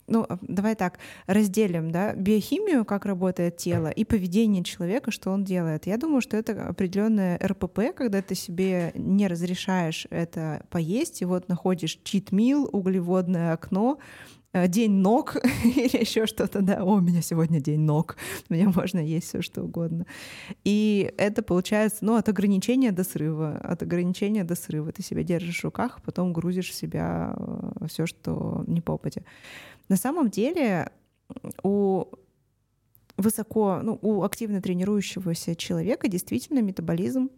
ну, 0.07 0.25
а, 0.27 0.37
давай 0.41 0.75
так, 0.75 0.99
разделим, 1.25 1.91
да, 1.91 2.13
биохимию, 2.13 2.85
как 2.85 3.05
работает 3.05 3.57
тело, 3.57 3.87
и 3.87 4.05
поведение 4.05 4.63
человека, 4.63 5.11
что 5.11 5.31
он 5.31 5.43
делает. 5.43 5.85
Я 5.85 5.97
думаю, 5.97 6.21
что 6.21 6.37
это 6.37 6.67
определенное 6.67 7.37
РПП, 7.37 7.93
когда 7.95 8.21
ты 8.21 8.33
себе 8.33 8.93
не 8.95 9.27
разрешаешь 9.27 10.07
это 10.09 10.65
поесть, 10.69 11.21
и 11.21 11.25
вот 11.25 11.49
находишь 11.49 11.99
чит-мил, 12.03 12.69
углеводное 12.71 13.53
окно, 13.53 13.99
день 14.53 14.91
ног 14.91 15.35
или 15.63 15.99
еще 15.99 16.25
что-то, 16.25 16.61
да, 16.61 16.83
о, 16.83 16.95
у 16.95 17.01
меня 17.01 17.21
сегодня 17.21 17.59
день 17.59 17.81
ног, 17.81 18.17
мне 18.49 18.67
можно 18.67 18.99
есть 18.99 19.27
все 19.27 19.41
что 19.41 19.63
угодно. 19.63 20.05
И 20.63 21.13
это 21.17 21.43
получается, 21.43 22.05
ну, 22.05 22.15
от 22.15 22.29
ограничения 22.29 22.91
до 22.91 23.03
срыва, 23.03 23.57
от 23.57 23.83
ограничения 23.83 24.43
до 24.43 24.55
срыва. 24.55 24.91
Ты 24.91 25.03
себя 25.03 25.23
держишь 25.23 25.61
в 25.61 25.63
руках, 25.65 25.97
а 25.97 26.01
потом 26.01 26.33
грузишь 26.33 26.69
в 26.69 26.73
себя 26.73 27.35
э, 27.37 27.87
все, 27.87 28.05
что 28.05 28.63
не 28.67 28.81
попадя. 28.81 29.23
На 29.89 29.95
самом 29.95 30.29
деле 30.29 30.91
у 31.63 32.05
высоко, 33.17 33.79
ну, 33.83 33.97
у 34.01 34.23
активно 34.23 34.61
тренирующегося 34.61 35.55
человека 35.55 36.07
действительно 36.07 36.61
метаболизм 36.61 37.29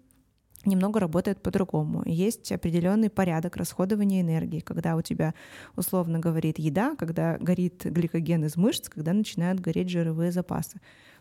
немного 0.66 1.00
работает 1.00 1.42
по-другому. 1.42 2.04
Есть 2.06 2.52
определенный 2.52 3.10
порядок 3.10 3.58
расходования 3.58 4.22
энергии, 4.22 4.60
когда 4.60 4.96
у 4.96 5.02
тебя, 5.02 5.34
условно 5.76 6.20
говорит, 6.20 6.60
еда, 6.60 6.96
когда 6.96 7.38
горит 7.38 7.86
гликоген 7.86 8.46
из 8.46 8.58
мышц, 8.58 8.90
когда 8.90 9.14
начинают 9.14 9.60
гореть 9.60 9.90
жировые 9.90 10.32
запасы. 10.32 10.80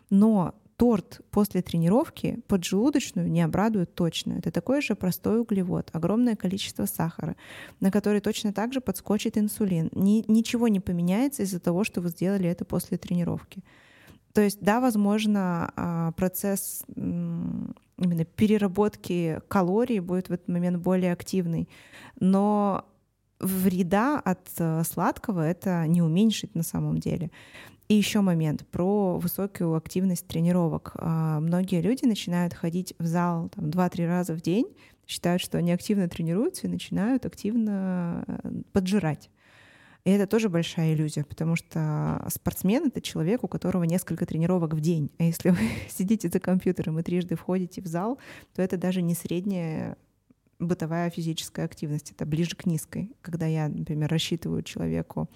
Но 0.09 0.55
торт 0.79 1.19
после 1.29 1.61
тренировки 1.61 2.39
поджелудочную 2.47 3.29
не 3.29 3.41
обрадует 3.41 3.93
точно. 3.95 4.33
Это 4.33 4.49
такой 4.49 4.81
же 4.81 4.95
простой 4.95 5.41
углевод, 5.41 5.89
огромное 5.91 6.37
количество 6.37 6.85
сахара, 6.85 7.35
на 7.81 7.91
который 7.91 8.21
точно 8.21 8.53
так 8.53 8.71
же 8.71 8.79
подскочит 8.79 9.37
инсулин. 9.37 9.89
Ни, 9.93 10.23
ничего 10.31 10.69
не 10.69 10.79
поменяется 10.79 11.43
из-за 11.43 11.59
того, 11.59 11.83
что 11.83 11.99
вы 11.99 12.09
сделали 12.09 12.49
это 12.49 12.63
после 12.63 12.97
тренировки. 12.97 13.61
То 14.33 14.41
есть, 14.41 14.59
да, 14.61 14.79
возможно, 14.79 15.71
а, 15.75 16.11
процесс 16.13 16.83
именно 16.95 18.25
переработки 18.25 19.41
калорий 19.47 19.99
будет 19.99 20.29
в 20.29 20.33
этот 20.33 20.47
момент 20.47 20.77
более 20.77 21.11
активный, 21.11 21.67
но 22.19 22.85
вреда 23.39 24.19
от 24.19 24.49
э, 24.57 24.83
сладкого 24.83 25.41
это 25.41 25.85
не 25.87 26.01
уменьшить 26.01 26.55
на 26.55 26.63
самом 26.63 26.97
деле. 26.99 27.31
И 27.87 27.95
еще 27.95 28.21
момент 28.21 28.67
про 28.67 29.17
высокую 29.17 29.75
активность 29.75 30.27
тренировок. 30.27 30.91
А, 30.95 31.39
многие 31.39 31.81
люди 31.81 32.05
начинают 32.05 32.53
ходить 32.53 32.93
в 32.99 33.05
зал 33.05 33.49
там, 33.49 33.65
2-3 33.65 34.07
раза 34.07 34.33
в 34.33 34.41
день, 34.41 34.67
считают, 35.07 35.41
что 35.41 35.57
они 35.57 35.71
активно 35.71 36.07
тренируются 36.07 36.67
и 36.67 36.69
начинают 36.69 37.25
активно 37.25 38.23
э, 38.27 38.51
поджирать. 38.73 39.29
И 40.09 40.11
это 40.11 40.25
тоже 40.25 40.49
большая 40.49 40.95
иллюзия, 40.95 41.23
потому 41.23 41.55
что 41.55 42.25
спортсмен— 42.33 42.85
это 42.87 42.99
человек, 42.99 43.43
у 43.43 43.47
которого 43.47 43.83
несколько 43.83 44.25
тренировок 44.25 44.73
в 44.73 44.79
день. 44.79 45.11
А 45.19 45.23
если 45.23 45.49
вы 45.51 45.59
сидите 45.87 46.29
за 46.29 46.39
компьютером 46.39 46.97
и 46.97 47.03
трижды 47.03 47.35
входите 47.35 47.79
в 47.79 47.85
зал, 47.85 48.17
то 48.55 48.63
это 48.63 48.75
даже 48.75 49.03
не 49.03 49.13
средняя 49.13 49.97
бытовая 50.57 51.11
физическая 51.11 51.65
активность, 51.65 52.09
это 52.09 52.25
ближе 52.25 52.55
к 52.55 52.65
низкой. 52.65 53.11
Когда 53.21 53.45
я, 53.45 53.69
например, 53.69 54.09
рассчитываю 54.09 54.63
человеку 54.63 55.29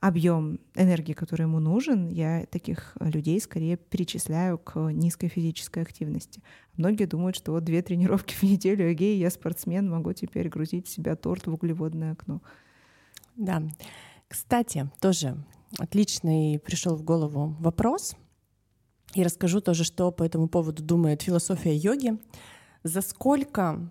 объем 0.00 0.58
энергии, 0.74 1.12
который 1.12 1.42
ему 1.42 1.60
нужен, 1.60 2.08
я 2.08 2.44
таких 2.50 2.96
людей 2.98 3.40
скорее 3.40 3.76
перечисляю 3.76 4.58
к 4.58 4.90
низкой 4.90 5.28
физической 5.28 5.84
активности. 5.84 6.42
Многие 6.76 7.04
думают, 7.04 7.36
что 7.36 7.52
вот 7.52 7.62
две 7.62 7.82
тренировки 7.82 8.34
в 8.34 8.42
неделю, 8.42 8.92
эгей, 8.92 9.16
я 9.16 9.30
спортсмен, 9.30 9.88
могу 9.88 10.12
теперь 10.12 10.48
грузить 10.48 10.88
себя 10.88 11.14
торт 11.14 11.46
в 11.46 11.54
углеводное 11.54 12.14
окно. 12.14 12.42
Да. 13.36 13.62
Кстати, 14.28 14.90
тоже 15.00 15.42
отличный 15.78 16.58
пришел 16.58 16.96
в 16.96 17.02
голову 17.02 17.56
вопрос. 17.60 18.14
И 19.14 19.22
расскажу 19.22 19.60
тоже, 19.60 19.84
что 19.84 20.10
по 20.12 20.22
этому 20.22 20.48
поводу 20.48 20.82
думает 20.82 21.22
философия 21.22 21.74
йоги. 21.74 22.18
За 22.84 23.00
сколько 23.00 23.90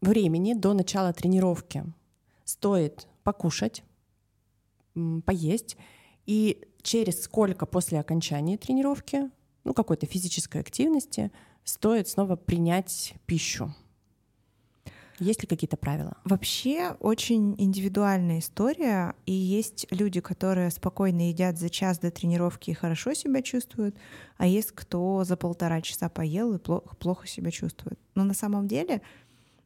времени 0.00 0.54
до 0.54 0.74
начала 0.74 1.12
тренировки 1.12 1.84
стоит 2.44 3.08
покушать, 3.22 3.84
поесть, 5.24 5.76
и 6.26 6.66
через 6.82 7.22
сколько 7.22 7.64
после 7.64 8.00
окончания 8.00 8.58
тренировки, 8.58 9.30
ну, 9.64 9.72
какой-то 9.72 10.06
физической 10.06 10.60
активности, 10.60 11.30
стоит 11.64 12.08
снова 12.08 12.36
принять 12.36 13.14
пищу. 13.26 13.74
Есть 15.18 15.42
ли 15.42 15.46
какие-то 15.46 15.76
правила? 15.76 16.16
Вообще 16.24 16.96
очень 17.00 17.54
индивидуальная 17.58 18.40
история, 18.40 19.14
и 19.26 19.32
есть 19.32 19.86
люди, 19.90 20.20
которые 20.20 20.70
спокойно 20.70 21.28
едят 21.28 21.58
за 21.58 21.70
час 21.70 21.98
до 21.98 22.10
тренировки 22.10 22.70
и 22.70 22.74
хорошо 22.74 23.14
себя 23.14 23.40
чувствуют, 23.42 23.96
а 24.38 24.46
есть 24.46 24.72
кто 24.72 25.22
за 25.24 25.36
полтора 25.36 25.80
часа 25.82 26.08
поел 26.08 26.54
и 26.54 26.58
плохо, 26.58 26.96
плохо 26.96 27.26
себя 27.28 27.50
чувствует. 27.50 27.98
Но 28.14 28.24
на 28.24 28.34
самом 28.34 28.66
деле 28.66 29.02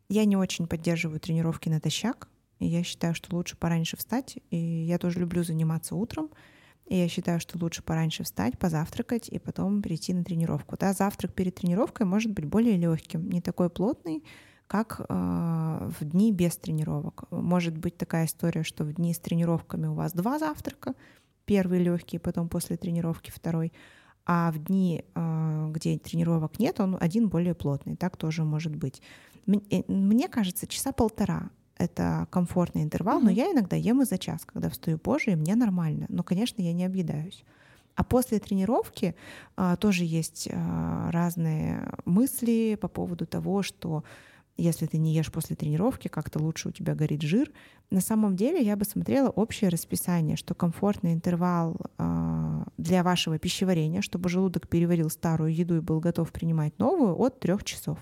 я 0.08 0.24
не 0.26 0.36
очень 0.36 0.66
поддерживаю 0.66 1.20
тренировки 1.20 1.68
натощак, 1.68 2.28
и 2.58 2.66
я 2.66 2.82
считаю, 2.82 3.14
что 3.14 3.34
лучше 3.34 3.56
пораньше 3.56 3.96
встать, 3.96 4.38
и 4.50 4.56
я 4.56 4.98
тоже 4.98 5.20
люблю 5.20 5.44
заниматься 5.44 5.94
утром, 5.94 6.28
и 6.86 6.96
я 6.96 7.08
считаю, 7.08 7.40
что 7.40 7.58
лучше 7.58 7.82
пораньше 7.82 8.24
встать, 8.24 8.58
позавтракать 8.58 9.28
и 9.28 9.38
потом 9.38 9.82
перейти 9.82 10.12
на 10.12 10.24
тренировку. 10.24 10.76
Да, 10.78 10.92
завтрак 10.92 11.34
перед 11.34 11.54
тренировкой 11.54 12.06
может 12.06 12.32
быть 12.32 12.46
более 12.46 12.76
легким, 12.76 13.28
не 13.30 13.40
такой 13.40 13.70
плотный, 13.70 14.24
как 14.68 15.00
э, 15.00 15.90
в 15.98 16.04
дни 16.04 16.30
без 16.30 16.56
тренировок. 16.56 17.24
Может 17.30 17.76
быть 17.76 17.96
такая 17.96 18.26
история, 18.26 18.62
что 18.62 18.84
в 18.84 18.92
дни 18.92 19.12
с 19.12 19.18
тренировками 19.18 19.86
у 19.86 19.94
вас 19.94 20.12
два 20.12 20.38
завтрака, 20.38 20.94
первый 21.46 21.82
легкий, 21.82 22.18
потом 22.18 22.48
после 22.48 22.76
тренировки 22.76 23.30
второй, 23.30 23.72
а 24.26 24.52
в 24.52 24.58
дни, 24.58 25.04
э, 25.14 25.70
где 25.70 25.98
тренировок 25.98 26.60
нет, 26.60 26.80
он 26.80 26.98
один 27.00 27.28
более 27.28 27.54
плотный. 27.54 27.96
Так 27.96 28.16
тоже 28.18 28.44
может 28.44 28.76
быть. 28.76 29.02
Э, 29.46 29.82
мне 29.88 30.28
кажется, 30.28 30.66
часа 30.66 30.92
полтора 30.92 31.50
это 31.78 32.26
комфортный 32.30 32.82
интервал, 32.82 33.20
mm-hmm. 33.20 33.24
но 33.24 33.30
я 33.30 33.52
иногда 33.52 33.76
ем 33.76 34.02
и 34.02 34.04
за 34.04 34.18
час, 34.18 34.44
когда 34.44 34.68
встаю 34.68 34.98
позже, 34.98 35.30
и 35.30 35.36
мне 35.36 35.54
нормально. 35.54 36.06
Но, 36.08 36.22
конечно, 36.22 36.60
я 36.60 36.72
не 36.72 36.84
объедаюсь. 36.84 37.44
А 37.94 38.04
после 38.04 38.38
тренировки 38.38 39.16
а, 39.56 39.76
тоже 39.76 40.04
есть 40.04 40.48
а, 40.52 41.10
разные 41.10 41.92
мысли 42.04 42.78
по 42.80 42.86
поводу 42.88 43.26
того, 43.26 43.62
что 43.62 44.04
если 44.58 44.86
ты 44.86 44.98
не 44.98 45.14
ешь 45.14 45.32
после 45.32 45.56
тренировки, 45.56 46.08
как-то 46.08 46.40
лучше 46.40 46.68
у 46.68 46.72
тебя 46.72 46.94
горит 46.94 47.22
жир. 47.22 47.50
На 47.90 48.00
самом 48.00 48.36
деле 48.36 48.60
я 48.60 48.76
бы 48.76 48.84
смотрела 48.84 49.30
общее 49.30 49.70
расписание, 49.70 50.36
что 50.36 50.54
комфортный 50.54 51.12
интервал 51.14 51.76
э, 51.96 52.64
для 52.76 53.02
вашего 53.02 53.38
пищеварения, 53.38 54.02
чтобы 54.02 54.28
желудок 54.28 54.68
переварил 54.68 55.08
старую 55.10 55.54
еду 55.54 55.76
и 55.76 55.80
был 55.80 56.00
готов 56.00 56.32
принимать 56.32 56.78
новую, 56.78 57.16
от 57.18 57.38
трех 57.38 57.64
часов. 57.64 57.98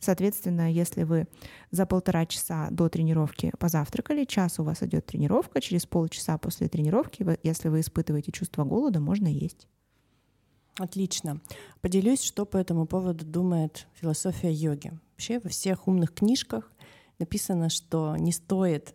Соответственно, 0.00 0.70
если 0.70 1.04
вы 1.04 1.26
за 1.70 1.86
полтора 1.86 2.26
часа 2.26 2.68
до 2.70 2.88
тренировки 2.88 3.52
позавтракали, 3.58 4.24
час 4.24 4.58
у 4.58 4.64
вас 4.64 4.82
идет 4.82 5.06
тренировка, 5.06 5.60
через 5.60 5.86
полчаса 5.86 6.36
после 6.36 6.68
тренировки, 6.68 7.24
если 7.42 7.68
вы 7.68 7.80
испытываете 7.80 8.32
чувство 8.32 8.64
голода, 8.64 9.00
можно 9.00 9.28
есть. 9.28 9.68
Отлично. 10.78 11.40
Поделюсь, 11.80 12.22
что 12.22 12.44
по 12.44 12.56
этому 12.56 12.86
поводу 12.86 13.24
думает 13.24 13.86
философия 13.94 14.52
йоги. 14.52 14.92
Вообще 15.12 15.38
во 15.38 15.48
всех 15.48 15.86
умных 15.86 16.12
книжках 16.12 16.72
написано, 17.18 17.68
что 17.68 18.16
не 18.16 18.32
стоит 18.32 18.94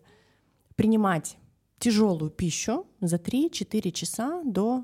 принимать 0.76 1.38
тяжелую 1.80 2.32
пищу 2.32 2.86
за 3.00 3.16
3-4 3.16 3.92
часа 3.92 4.44
до 4.44 4.84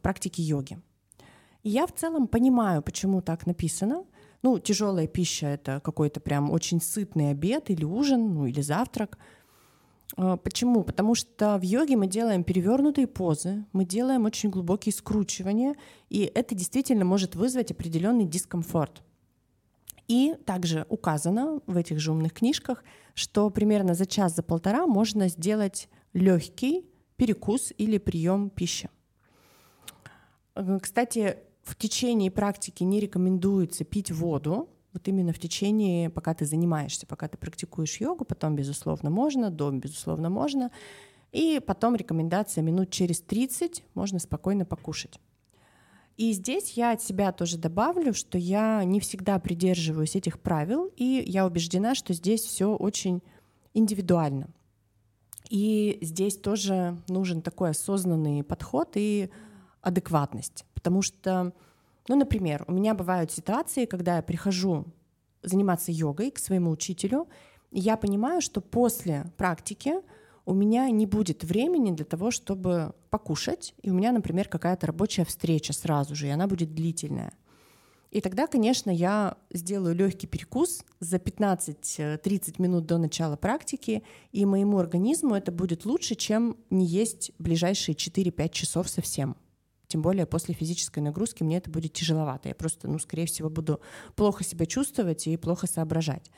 практики 0.00 0.40
йоги. 0.40 0.78
И 1.62 1.70
я 1.70 1.86
в 1.86 1.92
целом 1.92 2.28
понимаю, 2.28 2.82
почему 2.82 3.20
так 3.20 3.46
написано. 3.46 4.04
Ну, 4.42 4.58
тяжелая 4.58 5.06
пища 5.06 5.46
это 5.46 5.80
какой-то 5.80 6.20
прям 6.20 6.50
очень 6.50 6.80
сытный 6.80 7.30
обед 7.30 7.70
или 7.70 7.84
ужин, 7.84 8.34
ну 8.34 8.46
или 8.46 8.60
завтрак. 8.62 9.18
А, 10.16 10.36
почему? 10.36 10.84
Потому 10.84 11.14
что 11.14 11.58
в 11.58 11.62
йоге 11.62 11.96
мы 11.96 12.06
делаем 12.06 12.44
перевернутые 12.44 13.06
позы, 13.06 13.64
мы 13.72 13.84
делаем 13.84 14.24
очень 14.24 14.50
глубокие 14.50 14.92
скручивания, 14.92 15.74
и 16.08 16.30
это 16.34 16.54
действительно 16.54 17.04
может 17.04 17.34
вызвать 17.34 17.70
определенный 17.70 18.24
дискомфорт. 18.24 19.02
И 20.06 20.34
также 20.44 20.84
указано 20.88 21.60
в 21.66 21.76
этих 21.76 21.98
же 21.98 22.12
умных 22.12 22.34
книжках, 22.34 22.84
что 23.14 23.48
примерно 23.50 23.94
за 23.94 24.06
час, 24.06 24.36
за 24.36 24.42
полтора 24.42 24.86
можно 24.86 25.28
сделать 25.28 25.88
легкий 26.12 26.84
перекус 27.16 27.72
или 27.78 27.98
прием 27.98 28.50
пищи. 28.50 28.90
Э, 30.54 30.78
кстати, 30.80 31.38
в 31.62 31.74
течение 31.76 32.30
практики 32.30 32.82
не 32.82 33.00
рекомендуется 33.00 33.84
пить 33.84 34.10
воду, 34.10 34.68
вот 34.94 35.06
именно 35.08 35.32
в 35.32 35.38
течение, 35.38 36.08
пока 36.08 36.32
ты 36.32 36.46
занимаешься, 36.46 37.06
пока 37.06 37.28
ты 37.28 37.36
практикуешь 37.36 38.00
йогу, 38.00 38.24
потом, 38.24 38.56
безусловно, 38.56 39.10
можно, 39.10 39.50
дом, 39.50 39.80
безусловно, 39.80 40.30
можно, 40.30 40.70
и 41.32 41.60
потом 41.64 41.96
рекомендация 41.96 42.62
минут 42.62 42.90
через 42.90 43.20
30 43.20 43.82
можно 43.94 44.18
спокойно 44.18 44.64
покушать. 44.64 45.18
И 46.16 46.32
здесь 46.32 46.74
я 46.74 46.92
от 46.92 47.02
себя 47.02 47.32
тоже 47.32 47.58
добавлю, 47.58 48.14
что 48.14 48.38
я 48.38 48.84
не 48.84 49.00
всегда 49.00 49.40
придерживаюсь 49.40 50.14
этих 50.14 50.38
правил, 50.38 50.90
и 50.96 51.24
я 51.26 51.44
убеждена, 51.44 51.96
что 51.96 52.14
здесь 52.14 52.42
все 52.42 52.74
очень 52.76 53.20
индивидуально. 53.74 54.48
И 55.50 55.98
здесь 56.00 56.36
тоже 56.36 56.96
нужен 57.08 57.42
такой 57.42 57.70
осознанный 57.70 58.44
подход 58.44 58.92
и 58.94 59.28
адекватность. 59.82 60.64
Потому 60.74 61.02
что, 61.02 61.52
ну, 62.08 62.16
например, 62.16 62.64
у 62.66 62.72
меня 62.72 62.94
бывают 62.94 63.32
ситуации, 63.32 63.86
когда 63.86 64.16
я 64.16 64.22
прихожу 64.22 64.84
заниматься 65.42 65.92
йогой 65.92 66.30
к 66.30 66.38
своему 66.38 66.70
учителю, 66.70 67.28
и 67.70 67.80
я 67.80 67.96
понимаю, 67.96 68.40
что 68.40 68.60
после 68.60 69.26
практики 69.36 69.94
у 70.46 70.52
меня 70.52 70.90
не 70.90 71.06
будет 71.06 71.44
времени 71.44 71.90
для 71.92 72.04
того, 72.04 72.30
чтобы 72.30 72.94
покушать, 73.10 73.74
и 73.82 73.90
у 73.90 73.94
меня, 73.94 74.12
например, 74.12 74.48
какая-то 74.48 74.86
рабочая 74.88 75.24
встреча 75.24 75.72
сразу 75.72 76.14
же, 76.14 76.26
и 76.26 76.30
она 76.30 76.46
будет 76.46 76.74
длительная. 76.74 77.32
И 78.10 78.20
тогда, 78.20 78.46
конечно, 78.46 78.90
я 78.90 79.36
сделаю 79.50 79.96
легкий 79.96 80.28
перекус 80.28 80.84
за 81.00 81.16
15-30 81.16 82.62
минут 82.62 82.86
до 82.86 82.98
начала 82.98 83.36
практики, 83.36 84.04
и 84.30 84.44
моему 84.44 84.78
организму 84.78 85.34
это 85.34 85.50
будет 85.50 85.84
лучше, 85.84 86.14
чем 86.14 86.56
не 86.70 86.86
есть 86.86 87.32
ближайшие 87.38 87.96
4-5 87.96 88.50
часов 88.50 88.88
совсем. 88.88 89.36
Тем 89.94 90.02
более 90.02 90.26
после 90.26 90.54
физической 90.54 90.98
нагрузки 90.98 91.44
мне 91.44 91.58
это 91.58 91.70
будет 91.70 91.92
тяжеловато. 91.92 92.48
Я 92.48 92.56
просто, 92.56 92.88
ну, 92.88 92.98
скорее 92.98 93.26
всего, 93.26 93.48
буду 93.48 93.80
плохо 94.16 94.42
себя 94.42 94.66
чувствовать 94.66 95.28
и 95.28 95.36
плохо 95.36 95.68
соображать. 95.68 96.32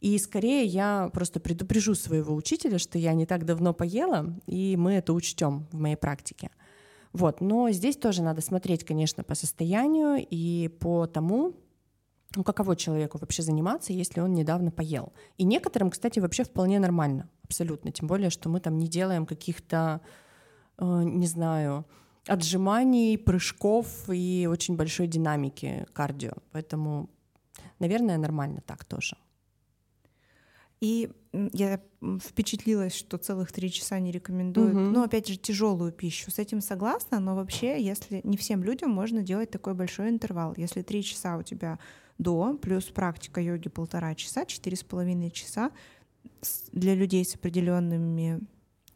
И 0.00 0.18
скорее 0.18 0.64
я 0.64 1.08
просто 1.12 1.38
предупрежу 1.38 1.94
своего 1.94 2.34
учителя, 2.34 2.80
что 2.80 2.98
я 2.98 3.14
не 3.14 3.24
так 3.24 3.44
давно 3.44 3.72
поела, 3.72 4.34
и 4.48 4.76
мы 4.76 4.94
это 4.94 5.12
учтем 5.12 5.68
в 5.70 5.78
моей 5.78 5.94
практике. 5.94 6.50
Вот, 7.12 7.40
но 7.40 7.70
здесь 7.70 7.96
тоже 7.96 8.24
надо 8.24 8.40
смотреть, 8.40 8.82
конечно, 8.82 9.22
по 9.22 9.36
состоянию 9.36 10.26
и 10.28 10.66
по 10.66 11.06
тому, 11.06 11.54
ну, 12.34 12.42
каково 12.42 12.74
человеку 12.74 13.18
вообще 13.18 13.44
заниматься, 13.44 13.92
если 13.92 14.18
он 14.18 14.34
недавно 14.34 14.72
поел. 14.72 15.12
И 15.38 15.44
некоторым, 15.44 15.92
кстати, 15.92 16.18
вообще 16.18 16.42
вполне 16.42 16.80
нормально, 16.80 17.30
абсолютно. 17.44 17.92
Тем 17.92 18.08
более, 18.08 18.30
что 18.30 18.48
мы 18.48 18.58
там 18.58 18.80
не 18.80 18.88
делаем 18.88 19.26
каких-то, 19.26 20.00
э, 20.78 21.02
не 21.04 21.28
знаю, 21.28 21.86
отжиманий, 22.26 23.16
прыжков 23.18 23.86
и 24.08 24.48
очень 24.50 24.76
большой 24.76 25.06
динамики 25.06 25.86
кардио. 25.92 26.32
Поэтому, 26.52 27.08
наверное, 27.78 28.18
нормально 28.18 28.62
так 28.66 28.84
тоже. 28.84 29.16
И 30.80 31.10
я 31.52 31.80
впечатлилась, 32.22 32.94
что 32.94 33.16
целых 33.16 33.50
три 33.50 33.70
часа 33.70 33.98
не 33.98 34.12
рекомендуют. 34.12 34.74
Угу. 34.74 34.80
Ну, 34.80 35.02
опять 35.02 35.26
же, 35.26 35.36
тяжелую 35.36 35.90
пищу. 35.90 36.30
С 36.30 36.38
этим 36.38 36.60
согласна, 36.60 37.18
но 37.18 37.34
вообще, 37.34 37.82
если 37.82 38.20
не 38.24 38.36
всем 38.36 38.62
людям 38.62 38.90
можно 38.90 39.22
делать 39.22 39.50
такой 39.50 39.74
большой 39.74 40.10
интервал. 40.10 40.54
Если 40.56 40.82
три 40.82 41.02
часа 41.02 41.38
у 41.38 41.42
тебя 41.42 41.78
до, 42.18 42.54
плюс 42.54 42.84
практика 42.84 43.40
йоги 43.40 43.68
полтора 43.68 44.14
часа, 44.14 44.44
четыре 44.44 44.76
с 44.76 44.84
половиной 44.84 45.30
часа 45.30 45.70
для 46.72 46.94
людей 46.94 47.24
с 47.24 47.34
определенными 47.34 48.40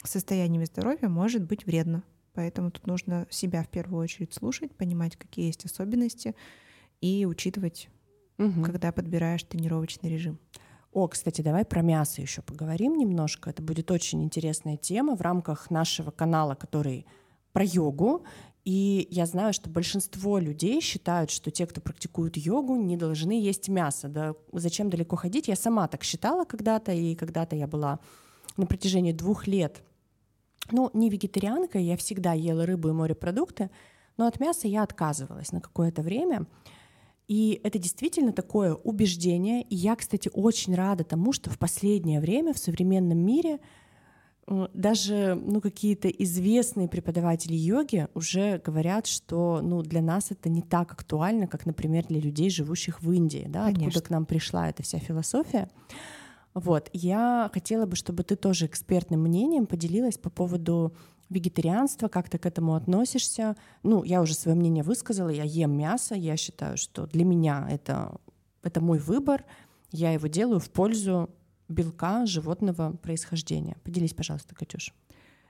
состояниями 0.04 0.64
здоровья 0.64 1.08
может 1.08 1.44
быть 1.44 1.64
вредно. 1.64 2.02
Поэтому 2.34 2.70
тут 2.70 2.86
нужно 2.86 3.26
себя 3.30 3.62
в 3.62 3.68
первую 3.68 4.02
очередь 4.02 4.34
слушать, 4.34 4.74
понимать, 4.74 5.16
какие 5.16 5.46
есть 5.46 5.64
особенности 5.64 6.34
и 7.00 7.26
учитывать, 7.26 7.88
угу. 8.38 8.62
когда 8.62 8.92
подбираешь 8.92 9.42
тренировочный 9.42 10.10
режим. 10.10 10.38
О, 10.92 11.06
кстати, 11.06 11.40
давай 11.40 11.64
про 11.64 11.82
мясо 11.82 12.20
еще 12.20 12.42
поговорим 12.42 12.96
немножко. 12.96 13.50
Это 13.50 13.62
будет 13.62 13.90
очень 13.90 14.24
интересная 14.24 14.76
тема 14.76 15.14
в 15.14 15.20
рамках 15.20 15.70
нашего 15.70 16.10
канала, 16.10 16.54
который 16.54 17.06
про 17.52 17.64
йогу. 17.64 18.24
И 18.64 19.06
я 19.10 19.26
знаю, 19.26 19.52
что 19.52 19.70
большинство 19.70 20.38
людей 20.38 20.80
считают, 20.80 21.30
что 21.30 21.50
те, 21.50 21.66
кто 21.66 21.80
практикуют 21.80 22.36
йогу, 22.36 22.76
не 22.76 22.96
должны 22.96 23.40
есть 23.40 23.68
мясо. 23.68 24.08
Да 24.08 24.34
зачем 24.52 24.90
далеко 24.90 25.16
ходить? 25.16 25.48
Я 25.48 25.56
сама 25.56 25.88
так 25.88 26.02
считала 26.02 26.44
когда-то, 26.44 26.92
и 26.92 27.14
когда-то 27.14 27.56
я 27.56 27.66
была 27.66 28.00
на 28.56 28.66
протяжении 28.66 29.12
двух 29.12 29.46
лет, 29.46 29.82
ну, 30.72 30.90
не 30.94 31.10
вегетарианка, 31.10 31.78
я 31.78 31.96
всегда 31.96 32.32
ела 32.32 32.66
рыбу 32.66 32.88
и 32.88 32.92
морепродукты, 32.92 33.70
но 34.16 34.26
от 34.26 34.40
мяса 34.40 34.68
я 34.68 34.82
отказывалась 34.82 35.52
на 35.52 35.60
какое-то 35.60 36.02
время. 36.02 36.46
И 37.26 37.60
это 37.62 37.78
действительно 37.78 38.32
такое 38.32 38.74
убеждение. 38.74 39.62
И 39.62 39.76
я, 39.76 39.94
кстати, 39.94 40.28
очень 40.34 40.74
рада 40.74 41.04
тому, 41.04 41.32
что 41.32 41.48
в 41.48 41.58
последнее 41.58 42.20
время 42.20 42.52
в 42.52 42.58
современном 42.58 43.18
мире 43.18 43.60
э, 44.48 44.66
даже 44.74 45.40
ну, 45.40 45.60
какие-то 45.60 46.08
известные 46.08 46.88
преподаватели 46.88 47.54
йоги 47.54 48.08
уже 48.14 48.58
говорят, 48.58 49.06
что 49.06 49.60
ну, 49.62 49.82
для 49.82 50.02
нас 50.02 50.32
это 50.32 50.48
не 50.48 50.60
так 50.60 50.92
актуально, 50.92 51.46
как, 51.46 51.66
например, 51.66 52.04
для 52.08 52.20
людей, 52.20 52.50
живущих 52.50 53.00
в 53.00 53.12
Индии, 53.12 53.46
да, 53.48 53.68
откуда 53.68 54.00
к 54.02 54.10
нам 54.10 54.26
пришла 54.26 54.68
эта 54.68 54.82
вся 54.82 54.98
философия. 54.98 55.70
Вот, 56.54 56.90
я 56.92 57.50
хотела 57.52 57.86
бы, 57.86 57.96
чтобы 57.96 58.24
ты 58.24 58.36
тоже 58.36 58.66
экспертным 58.66 59.22
мнением 59.22 59.66
поделилась 59.66 60.18
по 60.18 60.30
поводу 60.30 60.92
вегетарианства, 61.28 62.08
как 62.08 62.28
ты 62.28 62.38
к 62.38 62.46
этому 62.46 62.74
относишься. 62.74 63.56
Ну, 63.82 64.02
я 64.02 64.20
уже 64.20 64.34
свое 64.34 64.56
мнение 64.56 64.82
высказала, 64.82 65.28
я 65.28 65.44
ем 65.44 65.76
мясо, 65.76 66.14
я 66.14 66.36
считаю, 66.36 66.76
что 66.76 67.06
для 67.06 67.24
меня 67.24 67.68
это, 67.70 68.16
это 68.62 68.80
мой 68.80 68.98
выбор, 68.98 69.44
я 69.92 70.12
его 70.12 70.26
делаю 70.26 70.58
в 70.58 70.70
пользу 70.70 71.30
белка 71.68 72.26
животного 72.26 72.96
происхождения. 72.96 73.76
Поделись, 73.84 74.12
пожалуйста, 74.12 74.54
Катюш. 74.54 74.92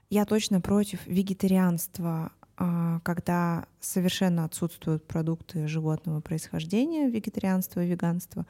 Я 0.09 0.25
точно 0.25 0.61
против 0.61 1.05
вегетарианства, 1.07 2.31
а, 2.57 2.99
когда 2.99 3.65
совершенно 3.79 4.45
отсутствуют 4.45 5.07
продукты 5.07 5.67
животного 5.67 6.21
происхождения, 6.21 7.09
вегетарианство 7.09 7.83
и 7.83 7.87
веганство. 7.87 8.45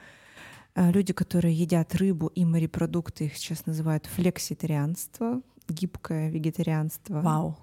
А, 0.73 0.91
люди, 0.91 1.13
которые 1.13 1.53
едят 1.53 1.95
рыбу 1.95 2.27
и 2.27 2.45
морепродукты, 2.45 3.25
их 3.25 3.37
сейчас 3.37 3.65
называют 3.65 4.05
флекситарианство, 4.05 5.41
гибкое 5.67 6.29
вегетарианство. 6.29 7.21
Вау. 7.21 7.57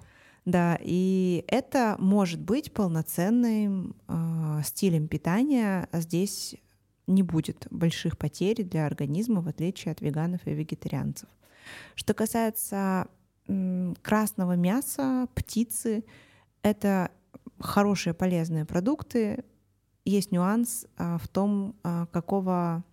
Да, 0.45 0.79
и 0.81 1.45
это 1.47 1.97
может 1.99 2.41
быть 2.41 2.73
полноценным 2.73 3.95
э, 4.09 4.61
стилем 4.65 5.07
питания. 5.07 5.89
А 5.93 6.01
здесь 6.01 6.57
не 7.07 7.23
будет 7.23 7.67
больших 7.71 8.17
потерь 8.17 8.65
для 8.65 8.87
организма, 8.87 9.43
в 9.43 9.49
отличие 9.49 9.93
от 9.93 10.01
веганов 10.01 10.47
и 10.47 10.55
вегетарианцев. 10.55 11.29
Что 11.95 12.15
касается 12.15 13.09
э, 13.47 13.95
красного 14.01 14.57
мяса, 14.57 15.29
птицы, 15.35 16.05
это 16.63 17.11
хорошие 17.59 18.15
полезные 18.15 18.65
продукты. 18.65 19.45
Есть 20.05 20.33
нюанс 20.33 20.87
э, 20.97 21.19
в 21.21 21.29
том, 21.29 21.75
э, 21.85 22.07
какого 22.11 22.85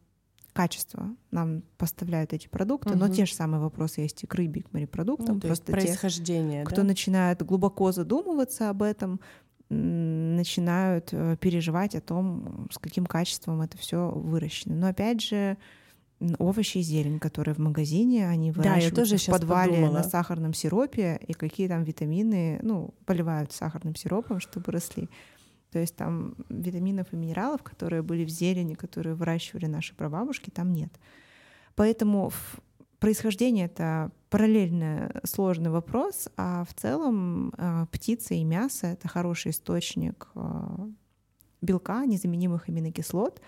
качество 0.56 1.10
нам 1.32 1.64
поставляют 1.78 2.32
эти 2.32 2.48
продукты, 2.48 2.92
угу. 2.92 2.98
но 2.98 3.10
те 3.10 3.26
же 3.26 3.34
самые 3.34 3.60
вопросы 3.60 4.02
есть 4.02 4.24
и 4.24 4.28
к 4.28 4.34
рыбе, 4.36 4.62
и 4.62 4.64
к 4.64 4.72
морепродуктам. 4.72 5.36
Ну, 5.36 5.42
просто 5.42 5.74
происхождение. 5.74 6.64
Те, 6.64 6.70
да? 6.70 6.72
кто 6.72 6.84
начинает 6.84 7.46
глубоко 7.46 7.92
задумываться 7.92 8.70
об 8.70 8.82
этом, 8.82 9.20
начинают 9.70 11.10
э, 11.12 11.36
переживать 11.42 11.96
о 11.96 12.02
том, 12.02 12.70
с 12.72 12.78
каким 12.78 13.06
качеством 13.06 13.62
это 13.62 13.78
все 13.78 14.10
выращено. 14.10 14.76
Но 14.76 14.88
опять 14.88 15.22
же, 15.22 15.58
овощи 16.40 16.78
и 16.78 16.82
зелень, 16.82 17.20
которые 17.20 17.54
в 17.56 17.58
магазине, 17.58 18.30
они 18.30 18.52
выращиваются 18.52 18.90
да, 18.96 19.02
я 19.02 19.06
тоже 19.06 19.18
в 19.18 19.26
подвале 19.26 19.74
подумала. 19.74 19.98
на 19.98 20.04
сахарном 20.04 20.54
сиропе, 20.54 21.20
и 21.28 21.34
какие 21.34 21.68
там 21.68 21.84
витамины, 21.84 22.60
ну, 22.64 22.94
поливают 23.06 23.52
сахарным 23.52 23.96
сиропом, 23.96 24.40
чтобы 24.40 24.72
росли. 24.72 25.10
То 25.76 25.82
есть 25.82 25.98
там 25.98 26.36
витаминов 26.48 27.12
и 27.12 27.18
минералов, 27.18 27.62
которые 27.62 28.02
были 28.02 28.24
в 28.24 28.30
зелени, 28.30 28.76
которые 28.76 29.14
выращивали 29.14 29.66
наши 29.66 29.94
прабабушки, 29.94 30.50
там 30.50 30.72
нет. 30.72 30.90
Поэтому 31.76 32.32
происхождение— 33.00 33.66
это 33.76 34.10
параллельно 34.30 35.20
сложный 35.26 35.72
вопрос, 35.72 36.30
а 36.38 36.64
в 36.64 36.74
целом 36.74 37.54
а, 37.58 37.88
птица 37.88 38.36
и 38.36 38.46
мясо— 38.46 38.88
это 38.94 39.10
хороший 39.10 39.52
источник 39.52 40.30
а, 40.36 40.88
белка, 41.62 42.06
незаменимых 42.06 42.70
аминокислот. 42.70 43.42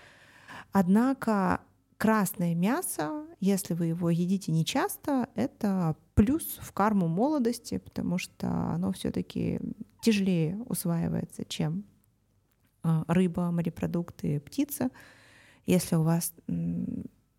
Однако 0.70 1.62
красное 1.96 2.54
мясо, 2.54 3.24
если 3.40 3.72
вы 3.72 3.86
его 3.86 4.10
едите 4.10 4.52
нечасто, 4.52 5.30
это 5.34 5.96
плюс 6.14 6.58
в 6.60 6.72
карму 6.74 7.08
молодости, 7.08 7.78
потому 7.78 8.18
что 8.18 8.48
оно 8.74 8.92
все-таки 8.92 9.60
тяжелее 10.02 10.58
усваивается, 10.66 11.46
чем 11.46 11.84
рыба, 13.08 13.50
морепродукты, 13.50 14.40
птица. 14.40 14.90
Если 15.66 15.96
у 15.96 16.02
вас 16.02 16.32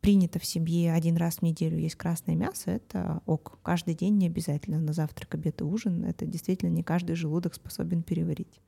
принято 0.01 0.39
в 0.39 0.45
семье 0.45 0.93
один 0.93 1.17
раз 1.17 1.37
в 1.37 1.41
неделю 1.41 1.77
есть 1.77 1.95
красное 1.95 2.35
мясо, 2.35 2.71
это 2.71 3.21
ок. 3.25 3.59
Каждый 3.63 3.95
день 3.95 4.17
не 4.17 4.27
обязательно 4.27 4.79
на 4.79 4.93
завтрак, 4.93 5.35
обед 5.35 5.61
и 5.61 5.63
ужин. 5.63 6.05
Это 6.05 6.25
действительно 6.25 6.69
не 6.69 6.83
каждый 6.83 7.15
желудок 7.15 7.53
способен 7.53 8.03
переварить. 8.03 8.61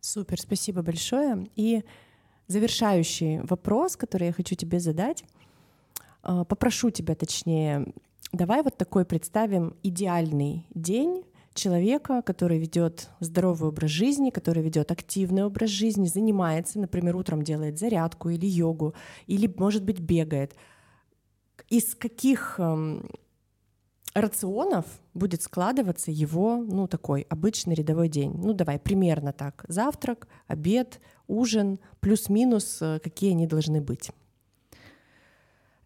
Супер, 0.00 0.40
спасибо 0.40 0.82
большое. 0.82 1.48
И 1.56 1.84
завершающий 2.46 3.40
вопрос, 3.40 3.96
который 3.96 4.28
я 4.28 4.32
хочу 4.32 4.54
тебе 4.54 4.80
задать. 4.80 5.24
А, 6.22 6.44
попрошу 6.44 6.90
тебя, 6.90 7.14
точнее, 7.14 7.92
давай 8.32 8.62
вот 8.62 8.76
такой 8.76 9.04
представим 9.04 9.76
идеальный 9.82 10.66
день 10.74 11.24
человека, 11.54 12.22
который 12.22 12.58
ведет 12.58 13.08
здоровый 13.20 13.68
образ 13.68 13.90
жизни, 13.90 14.30
который 14.30 14.62
ведет 14.62 14.90
активный 14.90 15.44
образ 15.44 15.70
жизни, 15.70 16.06
занимается, 16.06 16.78
например, 16.78 17.16
утром 17.16 17.42
делает 17.42 17.78
зарядку 17.78 18.30
или 18.30 18.46
йогу, 18.46 18.94
или, 19.26 19.52
может 19.56 19.84
быть, 19.84 20.00
бегает. 20.00 20.54
Из 21.68 21.94
каких 21.94 22.56
эм, 22.58 23.08
рационов 24.14 24.84
будет 25.14 25.42
складываться 25.42 26.10
его, 26.10 26.56
ну, 26.56 26.86
такой 26.86 27.22
обычный 27.22 27.74
рядовой 27.74 28.08
день. 28.08 28.32
Ну, 28.34 28.52
давай, 28.52 28.78
примерно 28.78 29.32
так. 29.32 29.64
Завтрак, 29.68 30.28
обед, 30.46 31.00
ужин, 31.26 31.78
плюс-минус, 32.00 32.78
э, 32.80 32.98
какие 33.02 33.32
они 33.32 33.46
должны 33.46 33.80
быть. 33.80 34.10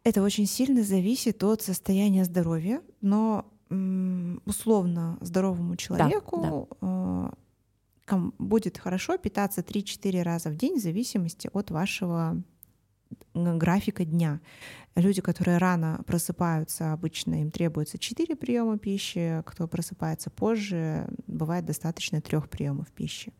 Это 0.04 0.22
очень 0.22 0.46
сильно 0.46 0.82
зависит 0.84 1.42
от 1.42 1.62
состояния 1.62 2.24
здоровья, 2.24 2.80
но 3.00 3.44
условно 3.68 5.18
здоровому 5.20 5.76
человеку 5.76 6.68
да, 6.80 7.32
да. 8.06 8.32
будет 8.38 8.78
хорошо 8.78 9.18
питаться 9.18 9.60
3-4 9.60 10.22
раза 10.22 10.50
в 10.50 10.56
день 10.56 10.78
в 10.78 10.82
зависимости 10.82 11.50
от 11.52 11.70
вашего 11.70 12.42
графика 13.34 14.04
дня. 14.04 14.40
Люди, 14.94 15.20
которые 15.20 15.58
рано 15.58 16.02
просыпаются, 16.06 16.92
обычно 16.92 17.42
им 17.42 17.50
требуется 17.50 17.98
4 17.98 18.34
приема 18.36 18.78
пищи, 18.78 19.42
кто 19.44 19.68
просыпается 19.68 20.30
позже, 20.30 21.08
бывает 21.26 21.64
достаточно 21.66 22.20
трех 22.20 22.48
приемов 22.48 22.88
пищи. 22.92 23.32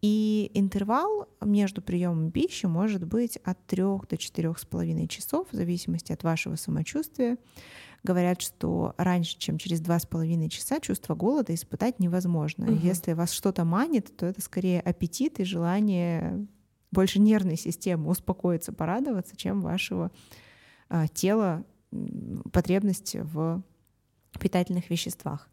И 0.00 0.50
интервал 0.54 1.28
между 1.42 1.82
приемом 1.82 2.30
пищи 2.30 2.64
может 2.64 3.04
быть 3.04 3.36
от 3.44 3.64
3 3.66 3.82
до 4.08 4.16
четырех 4.16 4.58
с 4.58 4.64
половиной 4.64 5.06
часов 5.06 5.48
в 5.50 5.56
зависимости 5.56 6.12
от 6.12 6.22
вашего 6.22 6.56
самочувствия. 6.56 7.36
Говорят, 8.02 8.40
что 8.40 8.94
раньше, 8.96 9.38
чем 9.38 9.58
через 9.58 9.80
два 9.80 9.98
с 9.98 10.06
половиной 10.06 10.48
часа, 10.48 10.80
чувство 10.80 11.14
голода 11.14 11.54
испытать 11.54 11.98
невозможно. 11.98 12.64
Угу. 12.64 12.80
Если 12.82 13.12
вас 13.12 13.32
что-то 13.32 13.64
манит, 13.64 14.16
то 14.16 14.26
это 14.26 14.40
скорее 14.40 14.80
аппетит 14.80 15.38
и 15.38 15.44
желание 15.44 16.46
больше 16.90 17.20
нервной 17.20 17.56
системы 17.56 18.08
успокоиться, 18.08 18.72
порадоваться, 18.72 19.36
чем 19.36 19.60
вашего 19.60 20.10
а, 20.88 21.08
тела 21.08 21.64
потребности 22.52 23.18
в 23.18 23.62
питательных 24.38 24.90
веществах. 24.90 25.48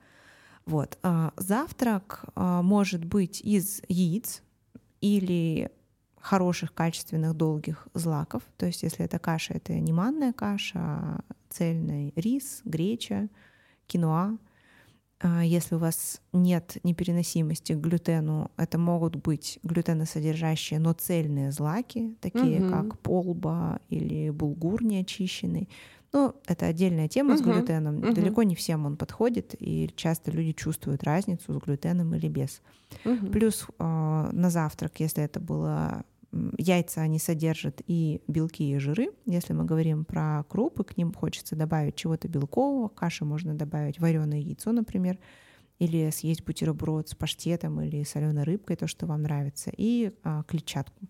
Вот. 0.66 0.98
А, 1.04 1.34
завтрак 1.38 2.26
а, 2.36 2.62
может 2.62 3.06
быть 3.06 3.42
из 3.42 3.82
яиц 3.88 4.42
или 5.02 5.72
хороших, 6.28 6.74
качественных, 6.74 7.34
долгих 7.34 7.88
злаков. 7.94 8.44
То 8.58 8.66
есть 8.66 8.84
если 8.84 9.06
это 9.06 9.18
каша, 9.18 9.54
это 9.54 9.74
не 9.74 9.94
манная 9.94 10.34
каша, 10.34 10.80
а 10.80 11.20
цельный 11.50 12.12
рис, 12.16 12.62
греча, 12.66 13.30
киноа. 13.88 14.38
А 15.20 15.44
если 15.44 15.76
у 15.76 15.78
вас 15.80 16.22
нет 16.34 16.78
непереносимости 16.84 17.74
к 17.74 17.78
глютену, 17.78 18.52
это 18.58 18.78
могут 18.78 19.16
быть 19.16 19.58
глютеносодержащие, 19.64 20.80
но 20.80 20.94
цельные 20.94 21.52
злаки, 21.52 22.16
такие 22.20 22.62
угу. 22.62 22.70
как 22.72 23.00
полба 23.00 23.80
или 23.90 24.30
булгур 24.30 24.84
неочищенный. 24.84 25.70
Ну, 26.14 26.36
это 26.46 26.68
отдельная 26.68 27.08
тема 27.08 27.34
угу. 27.34 27.40
с 27.40 27.42
глютеном. 27.42 27.98
Угу. 28.00 28.14
Далеко 28.14 28.44
не 28.44 28.56
всем 28.56 28.86
он 28.86 28.98
подходит, 28.98 29.56
и 29.60 29.90
часто 29.96 30.30
люди 30.32 30.52
чувствуют 30.52 31.04
разницу 31.04 31.54
с 31.54 31.58
глютеном 31.58 32.14
или 32.16 32.28
без. 32.28 32.62
Угу. 33.06 33.28
Плюс 33.28 33.66
э, 33.80 34.30
на 34.32 34.50
завтрак, 34.50 35.00
если 35.00 35.24
это 35.24 35.40
было 35.40 36.04
яйца, 36.58 37.02
они 37.02 37.20
содержат 37.20 37.82
и 37.88 38.22
белки, 38.28 38.70
и 38.70 38.78
жиры. 38.78 39.10
Если 39.26 39.54
мы 39.54 39.66
говорим 39.66 40.06
про 40.06 40.44
крупы, 40.50 40.84
к 40.84 40.98
ним 40.98 41.14
хочется 41.14 41.56
добавить 41.56 41.96
чего-то 41.96 42.28
белкового. 42.28 42.90
Каши 42.90 43.26
можно 43.26 43.54
добавить 43.54 44.00
вареное 44.00 44.40
яйцо, 44.40 44.72
например, 44.72 45.20
или 45.80 46.10
съесть 46.10 46.44
бутерброд 46.44 47.10
с 47.10 47.16
паштетом 47.16 47.82
или 47.82 48.04
соленой 48.04 48.44
рыбкой, 48.44 48.76
то, 48.76 48.88
что 48.88 49.06
вам 49.06 49.24
нравится, 49.24 49.72
и 49.76 50.12
а, 50.24 50.44
клетчатку. 50.44 51.08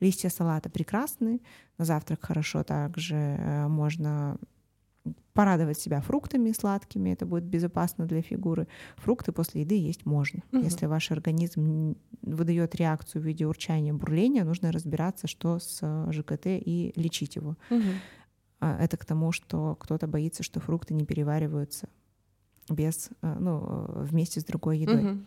Листья 0.00 0.28
салата 0.28 0.70
прекрасны. 0.70 1.40
На 1.78 1.84
завтрак 1.84 2.24
хорошо 2.24 2.62
также 2.62 3.16
э, 3.16 3.66
можно 3.66 4.38
порадовать 5.32 5.78
себя 5.78 6.00
фруктами 6.00 6.52
сладкими, 6.52 7.10
это 7.10 7.26
будет 7.26 7.44
безопасно 7.44 8.06
для 8.06 8.22
фигуры. 8.22 8.68
Фрукты 8.96 9.32
после 9.32 9.62
еды 9.62 9.74
есть 9.74 10.06
можно. 10.06 10.40
Угу. 10.52 10.62
Если 10.62 10.86
ваш 10.86 11.10
организм 11.10 11.96
выдает 12.22 12.74
реакцию 12.74 13.22
в 13.22 13.26
виде 13.26 13.46
урчания, 13.46 13.92
бурления, 13.92 14.44
нужно 14.44 14.72
разбираться, 14.72 15.26
что 15.26 15.58
с 15.58 15.80
э, 15.82 16.12
ЖКТ 16.12 16.46
и 16.46 16.92
лечить 16.96 17.36
его. 17.36 17.56
Угу. 17.70 17.82
Это 18.60 18.96
к 18.96 19.04
тому, 19.04 19.32
что 19.32 19.74
кто-то 19.74 20.06
боится, 20.06 20.42
что 20.42 20.60
фрукты 20.60 20.94
не 20.94 21.04
перевариваются 21.04 21.88
без, 22.70 23.10
э, 23.22 23.36
ну, 23.38 23.62
э, 23.62 24.04
вместе 24.04 24.40
с 24.40 24.44
другой 24.44 24.78
едой. 24.78 25.12
Угу. 25.12 25.18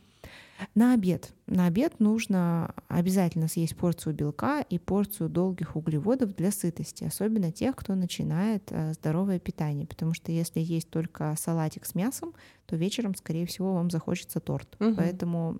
На 0.75 0.93
обед. 0.93 1.34
На 1.47 1.67
обед 1.67 1.99
нужно 1.99 2.73
обязательно 2.88 3.47
съесть 3.47 3.75
порцию 3.75 4.13
белка 4.13 4.61
и 4.61 4.77
порцию 4.77 5.30
долгих 5.30 5.75
углеводов 5.75 6.36
для 6.36 6.51
сытости, 6.51 7.05
особенно 7.05 7.51
тех, 7.51 7.75
кто 7.75 7.95
начинает 7.95 8.63
э, 8.71 8.93
здоровое 8.93 9.39
питание, 9.39 9.88
потому 9.88 10.13
что 10.13 10.32
если 10.32 10.59
есть 10.59 10.89
только 10.89 11.36
салатик 11.39 11.86
с 11.86 11.95
мясом, 11.95 12.34
то 12.65 12.75
вечером, 12.75 13.15
скорее 13.15 13.45
всего, 13.45 13.73
вам 13.73 13.89
захочется 13.89 14.39
торт. 14.39 14.75
Угу. 14.80 14.95
Поэтому 14.95 15.59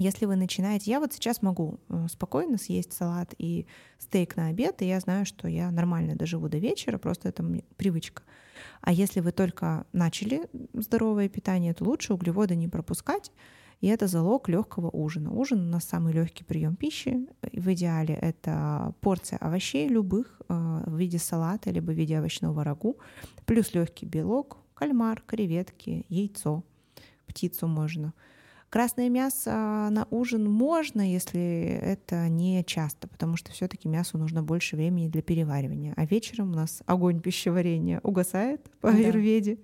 если 0.00 0.24
вы 0.24 0.34
начинаете, 0.34 0.90
я 0.90 0.98
вот 0.98 1.12
сейчас 1.12 1.42
могу 1.42 1.78
э, 1.90 2.06
спокойно 2.10 2.56
съесть 2.56 2.94
салат 2.94 3.34
и 3.36 3.66
стейк 3.98 4.34
на 4.34 4.46
обед, 4.46 4.80
и 4.80 4.86
я 4.86 4.98
знаю, 4.98 5.26
что 5.26 5.46
я 5.46 5.70
нормально 5.70 6.16
доживу 6.16 6.48
до 6.48 6.56
вечера, 6.56 6.96
просто 6.96 7.28
это 7.28 7.44
привычка. 7.76 8.22
А 8.80 8.92
если 8.92 9.20
вы 9.20 9.30
только 9.32 9.84
начали 9.92 10.48
здоровое 10.72 11.28
питание, 11.28 11.74
то 11.74 11.84
лучше 11.84 12.14
углеводы 12.14 12.56
не 12.56 12.66
пропускать, 12.66 13.30
и 13.80 13.86
это 13.86 14.06
залог 14.06 14.48
легкого 14.48 14.90
ужина. 14.90 15.32
Ужин 15.32 15.60
у 15.60 15.70
нас 15.70 15.84
самый 15.84 16.12
легкий 16.12 16.44
прием 16.44 16.76
пищи. 16.76 17.26
В 17.52 17.72
идеале 17.72 18.14
это 18.14 18.94
порция 19.00 19.38
овощей 19.38 19.88
любых 19.88 20.40
э, 20.48 20.82
в 20.86 20.96
виде 20.96 21.18
салата 21.18 21.70
либо 21.70 21.90
в 21.90 21.94
виде 21.94 22.18
овощного 22.18 22.62
рагу, 22.62 22.98
плюс 23.46 23.72
легкий 23.74 24.06
белок, 24.06 24.58
кальмар, 24.74 25.22
креветки, 25.26 26.04
яйцо, 26.08 26.62
птицу 27.26 27.68
можно. 27.68 28.12
Красное 28.68 29.08
мясо 29.08 29.88
на 29.90 30.06
ужин 30.10 30.48
можно, 30.48 31.00
если 31.00 31.80
это 31.82 32.28
не 32.28 32.62
часто, 32.62 33.08
потому 33.08 33.36
что 33.36 33.50
все-таки 33.50 33.88
мясу 33.88 34.16
нужно 34.16 34.44
больше 34.44 34.76
времени 34.76 35.08
для 35.08 35.22
переваривания. 35.22 35.92
А 35.96 36.04
вечером 36.04 36.52
у 36.52 36.54
нас 36.54 36.82
огонь 36.86 37.20
пищеварения 37.20 37.98
угасает 38.04 38.70
по 38.80 38.90
аюрведе. 38.90 39.56
Да. 39.56 39.60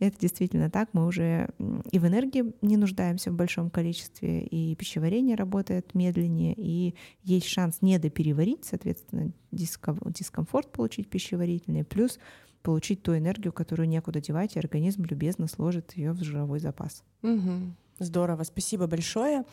Это 0.00 0.18
действительно 0.18 0.70
так. 0.70 0.88
Мы 0.92 1.06
уже 1.06 1.50
и 1.90 1.98
в 1.98 2.06
энергии 2.06 2.52
не 2.62 2.76
нуждаемся 2.76 3.30
в 3.30 3.34
большом 3.34 3.70
количестве, 3.70 4.42
и 4.42 4.74
пищеварение 4.74 5.36
работает 5.36 5.94
медленнее, 5.94 6.54
и 6.56 6.94
есть 7.22 7.46
шанс 7.46 7.78
недопереварить, 7.80 8.64
соответственно, 8.64 9.32
дискомфорт 9.52 10.72
получить 10.72 11.08
пищеварительный, 11.08 11.84
плюс 11.84 12.18
получить 12.62 13.02
ту 13.02 13.16
энергию, 13.16 13.52
которую 13.52 13.88
некуда 13.88 14.20
девать, 14.20 14.56
и 14.56 14.58
организм 14.58 15.04
любезно 15.04 15.46
сложит 15.46 15.96
ее 15.96 16.12
в 16.12 16.22
жировой 16.24 16.58
запас. 16.58 17.04
Угу. 17.22 17.74
Здорово, 18.00 18.42
спасибо 18.42 18.86
большое. 18.86 19.44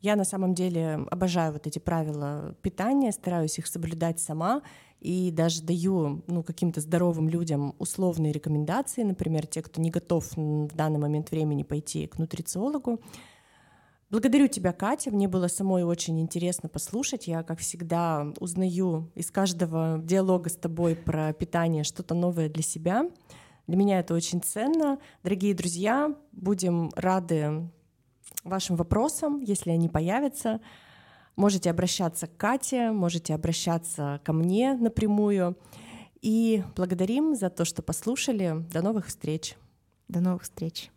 Я 0.00 0.14
на 0.14 0.24
самом 0.24 0.54
деле 0.54 1.00
обожаю 1.10 1.52
вот 1.52 1.66
эти 1.66 1.80
правила 1.80 2.54
питания, 2.62 3.10
стараюсь 3.10 3.58
их 3.58 3.66
соблюдать 3.66 4.20
сама 4.20 4.62
и 5.00 5.30
даже 5.30 5.62
даю 5.62 6.22
ну, 6.26 6.42
каким-то 6.42 6.80
здоровым 6.80 7.28
людям 7.28 7.74
условные 7.78 8.32
рекомендации, 8.32 9.02
например, 9.02 9.46
те, 9.46 9.62
кто 9.62 9.80
не 9.80 9.90
готов 9.90 10.26
в 10.36 10.74
данный 10.74 10.98
момент 10.98 11.30
времени 11.30 11.62
пойти 11.62 12.06
к 12.06 12.18
нутрициологу. 12.18 13.00
Благодарю 14.10 14.48
тебя, 14.48 14.72
Катя. 14.72 15.10
Мне 15.10 15.28
было 15.28 15.48
самой 15.48 15.82
очень 15.82 16.18
интересно 16.18 16.68
послушать. 16.70 17.26
Я, 17.28 17.42
как 17.42 17.58
всегда, 17.58 18.32
узнаю 18.40 19.10
из 19.14 19.30
каждого 19.30 20.00
диалога 20.02 20.48
с 20.48 20.56
тобой 20.56 20.96
про 20.96 21.32
питание 21.34 21.84
что-то 21.84 22.14
новое 22.14 22.48
для 22.48 22.62
себя. 22.62 23.04
Для 23.66 23.76
меня 23.76 24.00
это 24.00 24.14
очень 24.14 24.40
ценно. 24.40 24.98
Дорогие 25.22 25.54
друзья, 25.54 26.16
будем 26.32 26.90
рады 26.96 27.68
вашим 28.44 28.76
вопросам, 28.76 29.40
если 29.40 29.70
они 29.70 29.90
появятся. 29.90 30.60
Можете 31.38 31.70
обращаться 31.70 32.26
к 32.26 32.36
Кате, 32.36 32.90
можете 32.90 33.32
обращаться 33.32 34.20
ко 34.24 34.32
мне 34.32 34.74
напрямую. 34.74 35.56
И 36.20 36.64
благодарим 36.74 37.36
за 37.36 37.48
то, 37.48 37.64
что 37.64 37.80
послушали. 37.80 38.66
До 38.72 38.82
новых 38.82 39.06
встреч. 39.06 39.54
До 40.08 40.18
новых 40.18 40.42
встреч. 40.42 40.90